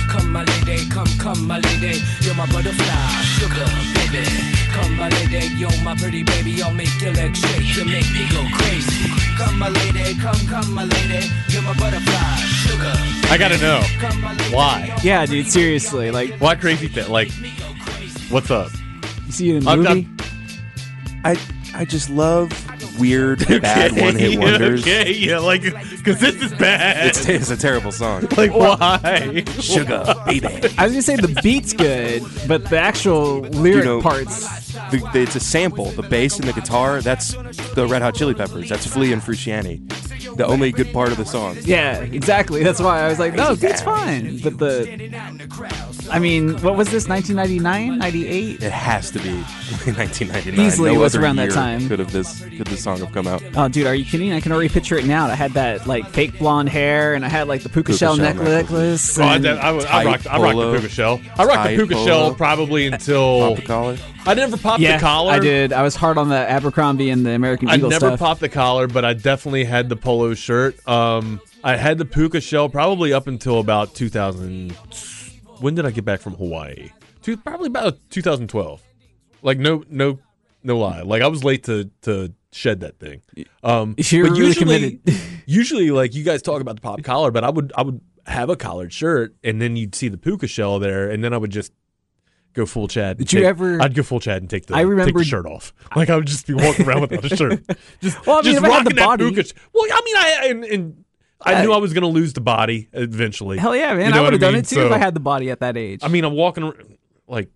[0.11, 2.01] Come, my lady, come, come, my lady.
[2.21, 3.07] You're my butterfly,
[3.37, 4.27] sugar, baby.
[4.73, 6.61] Come, my lady, you're my pretty baby.
[6.61, 9.09] I'll make your legs shake, you make me go crazy.
[9.37, 11.27] Come, my lady, come, come, my lady.
[11.49, 12.93] You're my butterfly, sugar.
[13.31, 13.81] I got to know
[14.55, 14.97] why.
[15.03, 16.11] Yeah, dude, seriously.
[16.11, 17.09] Like, why crazy fit?
[17.09, 17.31] Like,
[18.29, 18.69] what's up?
[19.27, 20.07] You see it in the I'm- movie?
[21.23, 21.37] I
[21.75, 22.49] I just love
[22.99, 24.81] weird bad Okay, one hit wonders.
[24.81, 27.07] Okay, yeah, like because this is bad.
[27.07, 28.27] It's, it's a terrible song.
[28.37, 29.43] like why?
[29.59, 30.47] Sugar, baby.
[30.77, 34.71] I was gonna say the beat's good, but the actual lyric You know, parts.
[34.91, 35.85] The, the, it's a sample.
[35.91, 37.01] The bass and the guitar.
[37.01, 37.33] That's
[37.73, 38.69] the Red Hot Chili Peppers.
[38.69, 39.87] That's Flea and Frusciante.
[40.35, 41.57] The only good part of the song.
[41.61, 42.63] Yeah, exactly.
[42.63, 44.37] That's why I was like, no, it's fine.
[44.39, 47.07] But the, I mean, what was this?
[47.07, 48.63] 1999, 98?
[48.63, 50.65] It has to be 1999.
[50.65, 51.87] Easily no was other around that time.
[51.87, 52.41] Could have this?
[52.41, 53.41] Could this song have come out?
[53.55, 54.33] Oh, dude, are you kidding?
[54.33, 55.27] I can already picture it now.
[55.27, 58.15] I had that like fake blonde hair, and I had like the puka, Puka shell,
[58.15, 58.49] shell necklace.
[58.49, 59.19] necklace.
[59.19, 61.21] Oh, I, and- did- I, I rocked, I rocked the puka shell.
[61.37, 62.05] I rocked the puka polo.
[62.05, 63.97] shell probably until Pop the collar.
[64.25, 65.33] I never popped yeah, the collar.
[65.33, 65.73] I did.
[65.73, 68.19] I was hard on the Abercrombie and the American I Eagle never stuff.
[68.19, 70.87] popped the collar, but I definitely had the polo shirt.
[70.87, 74.71] Um, I had the puka shell probably up until about 2000.
[75.59, 76.89] When did I get back from Hawaii?
[77.21, 78.81] Two, probably about 2012.
[79.43, 80.19] Like no, no,
[80.63, 81.01] no lie.
[81.01, 83.21] Like I was late to to shed that thing.
[83.63, 85.21] Um, You're but really usually, committed.
[85.45, 88.49] usually, like you guys talk about the pop collar, but I would I would have
[88.49, 91.51] a collared shirt, and then you'd see the puka shell there, and then I would
[91.51, 91.71] just
[92.53, 93.17] go full Chad.
[93.17, 95.45] Did you ever- I'd go full Chad and take the I take remember- the shirt
[95.45, 95.73] off.
[95.95, 97.63] Like I would just be walking around without a shirt.
[98.01, 99.49] Just, Well, I mean, just if I had the rocking that body- puka.
[99.73, 101.05] Well, I mean, I and, and
[101.41, 103.57] I knew I was going to lose the body eventually.
[103.57, 104.07] Hell yeah, man!
[104.07, 104.59] You know I would have done mean?
[104.63, 106.01] it too So- if I had the body at that age.
[106.03, 106.71] I mean, I'm walking
[107.27, 107.49] like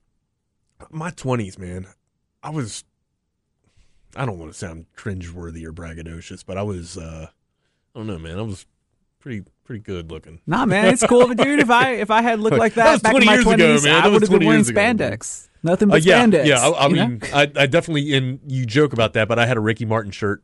[0.89, 1.86] my 20s, man.
[2.41, 2.84] I was.
[4.16, 6.97] I don't want to sound cringeworthy or braggadocious, but I was.
[6.97, 7.28] uh
[7.93, 8.38] I don't know, man.
[8.38, 8.66] I was
[9.20, 10.41] pretty pretty good looking.
[10.45, 11.59] Nah, man, it's cool, but dude.
[11.59, 13.55] If I if I had looked like That that, back 20 in my years ago,
[13.55, 14.03] twenties, man.
[14.03, 14.97] I would have been wearing ago, man.
[14.97, 15.49] spandex.
[15.63, 16.45] Nothing Uh, but yeah, spandex.
[16.45, 16.59] yeah.
[16.59, 17.07] I, I know?
[17.07, 20.11] mean, I, I definitely and you joke about that, but I had a Ricky Martin
[20.11, 20.43] shirt.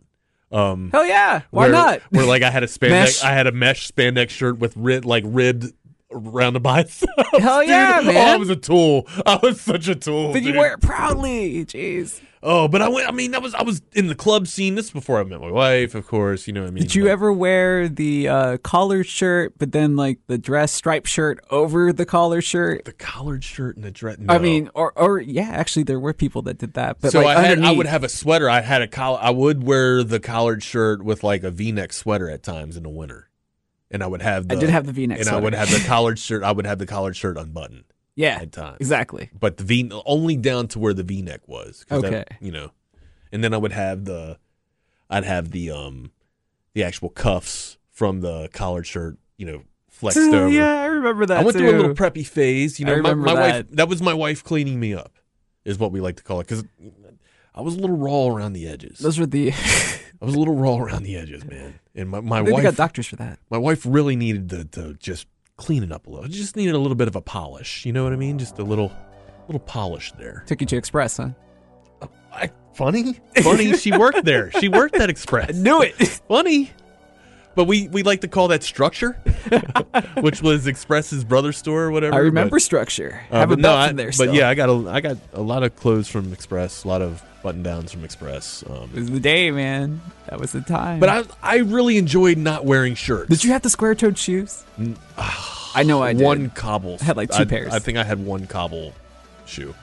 [0.51, 2.01] Um, hell yeah, why where, not?
[2.09, 3.23] Where like I had a spandex, Mesh.
[3.23, 5.71] I had a mesh spandex shirt with rib like ribbed
[6.11, 7.05] around the biceps.
[7.39, 8.15] Hell yeah, dude.
[8.15, 9.07] Oh, I was a tool.
[9.25, 10.33] I was such a tool.
[10.33, 11.63] But you wear it proudly.
[11.65, 12.19] Jeez.
[12.43, 13.07] Oh, but I went.
[13.07, 14.73] I mean, that was I was in the club scene.
[14.73, 16.47] This is before I met my wife, of course.
[16.47, 16.81] You know what I mean.
[16.81, 21.39] Did you ever wear the uh, collared shirt, but then like the dress striped shirt
[21.51, 22.85] over the collar shirt?
[22.85, 24.17] The collared shirt and the dress.
[24.27, 26.99] I mean, or or yeah, actually, there were people that did that.
[26.99, 28.49] But so like I had I would have a sweater.
[28.49, 29.19] I had a collar.
[29.21, 32.89] I would wear the collared shirt with like a V-neck sweater at times in the
[32.89, 33.29] winter,
[33.91, 34.45] and I would have.
[34.49, 36.41] I The, did have the V-neck and I would have the collared shirt.
[36.41, 37.83] I would have the collared shirt unbuttoned.
[38.15, 39.29] Yeah, at times exactly.
[39.37, 41.85] But the V only down to where the V-neck was.
[41.87, 42.25] 'cause that- Okay.
[42.41, 42.71] you know,
[43.31, 44.37] and then I would have the,
[45.09, 46.11] I'd have the um,
[46.73, 49.17] the actual cuffs from the collared shirt.
[49.37, 50.49] You know, flexed over.
[50.49, 51.39] yeah, I remember that.
[51.39, 51.59] I went too.
[51.59, 52.79] through a little preppy phase.
[52.79, 53.53] You know, my, remember my wife.
[53.53, 53.75] that.
[53.77, 55.17] That was my wife cleaning me up,
[55.65, 56.63] is what we like to call it, because
[57.55, 58.99] I was a little raw around the edges.
[58.99, 59.51] Those were the.
[60.21, 61.79] I was a little raw around the edges, man.
[61.95, 63.39] And my, my I wife got doctors for that.
[63.49, 65.25] My wife really needed to, to just
[65.61, 66.25] clean it up a little.
[66.25, 67.85] It just needed a little bit of a polish.
[67.85, 68.39] You know what I mean?
[68.39, 68.91] Just a little,
[69.47, 70.43] little polish there.
[70.47, 71.29] Took you to Express, huh?
[72.33, 73.75] I, funny, funny.
[73.77, 74.51] she worked there.
[74.59, 75.49] She worked at Express.
[75.49, 75.93] I knew it.
[76.27, 76.71] funny.
[77.53, 79.11] But we, we like to call that structure,
[80.21, 82.15] which was Express's brother store or whatever.
[82.15, 83.21] I remember but- Structure.
[83.29, 84.33] Uh, Have a but belt no, I- in there But still.
[84.33, 87.21] yeah, I got a I got a lot of clothes from Express, a lot of
[87.41, 88.63] button downs from Express.
[88.69, 90.01] Um, It was the day, man.
[90.27, 90.99] That was the time.
[90.99, 93.29] but I I really enjoyed not wearing shirts.
[93.29, 94.63] did you have the square toed shoes?
[95.73, 96.23] I know I did.
[96.25, 96.97] One cobble.
[97.01, 97.73] I had like two I, pairs.
[97.73, 98.93] I think I had one cobble
[99.45, 99.73] shoe.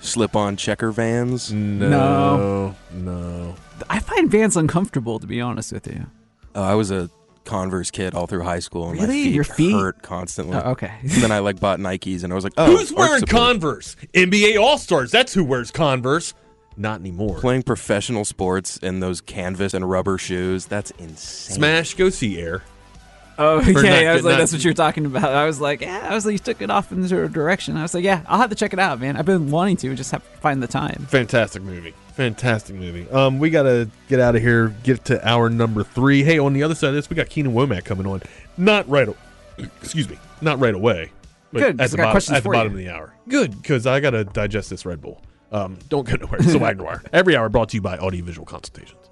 [0.00, 1.52] Slip on checker vans.
[1.52, 3.54] No, no.
[3.90, 6.06] I find Vans uncomfortable, to be honest with you.
[6.54, 7.10] Oh, I was a
[7.44, 8.90] Converse kid all through high school.
[8.90, 9.06] And Really?
[9.06, 9.72] My feet Your feet?
[9.72, 10.56] hurt constantly.
[10.56, 10.92] Oh, okay.
[11.02, 13.30] And then I like bought Nikes, and I was like, oh, Who's wearing support.
[13.30, 13.96] Converse?
[14.14, 15.10] NBA All Stars.
[15.10, 16.32] That's who wears Converse.
[16.78, 17.38] Not anymore.
[17.40, 20.66] Playing professional sports in those canvas and rubber shoes.
[20.66, 21.56] That's insane.
[21.56, 21.94] Smash.
[21.94, 22.62] Go see Air.
[23.40, 23.72] Oh, Or okay.
[23.72, 25.32] not- I was like, not- that's what you're talking about.
[25.32, 26.06] I was like, yeah.
[26.10, 27.76] I was like, you took it off in the direction.
[27.76, 29.16] I was like, yeah, I'll have to check it out, man.
[29.16, 31.06] I've been wanting to, just have to find the time.
[31.08, 31.94] Fantastic movie.
[32.14, 33.08] Fantastic movie.
[33.10, 34.74] Um, we gotta get out of here.
[34.82, 36.24] Get to hour number three.
[36.24, 38.22] Hey, on the other side of this, we got Keenan Womack coming on.
[38.56, 39.08] Not right.
[39.08, 39.14] a-
[39.82, 40.18] Excuse me.
[40.40, 41.10] Not right away.
[41.52, 42.78] But Good, 'cause At the I got bottom, questions at the bottom you.
[42.78, 43.14] of the hour.
[43.28, 45.20] Good, because I gotta digest this Red Bull.
[45.50, 46.40] Um, don't go nowhere.
[46.40, 47.02] It's the Wagner Wire.
[47.12, 49.07] Every hour brought to you by Audiovisual Consultations.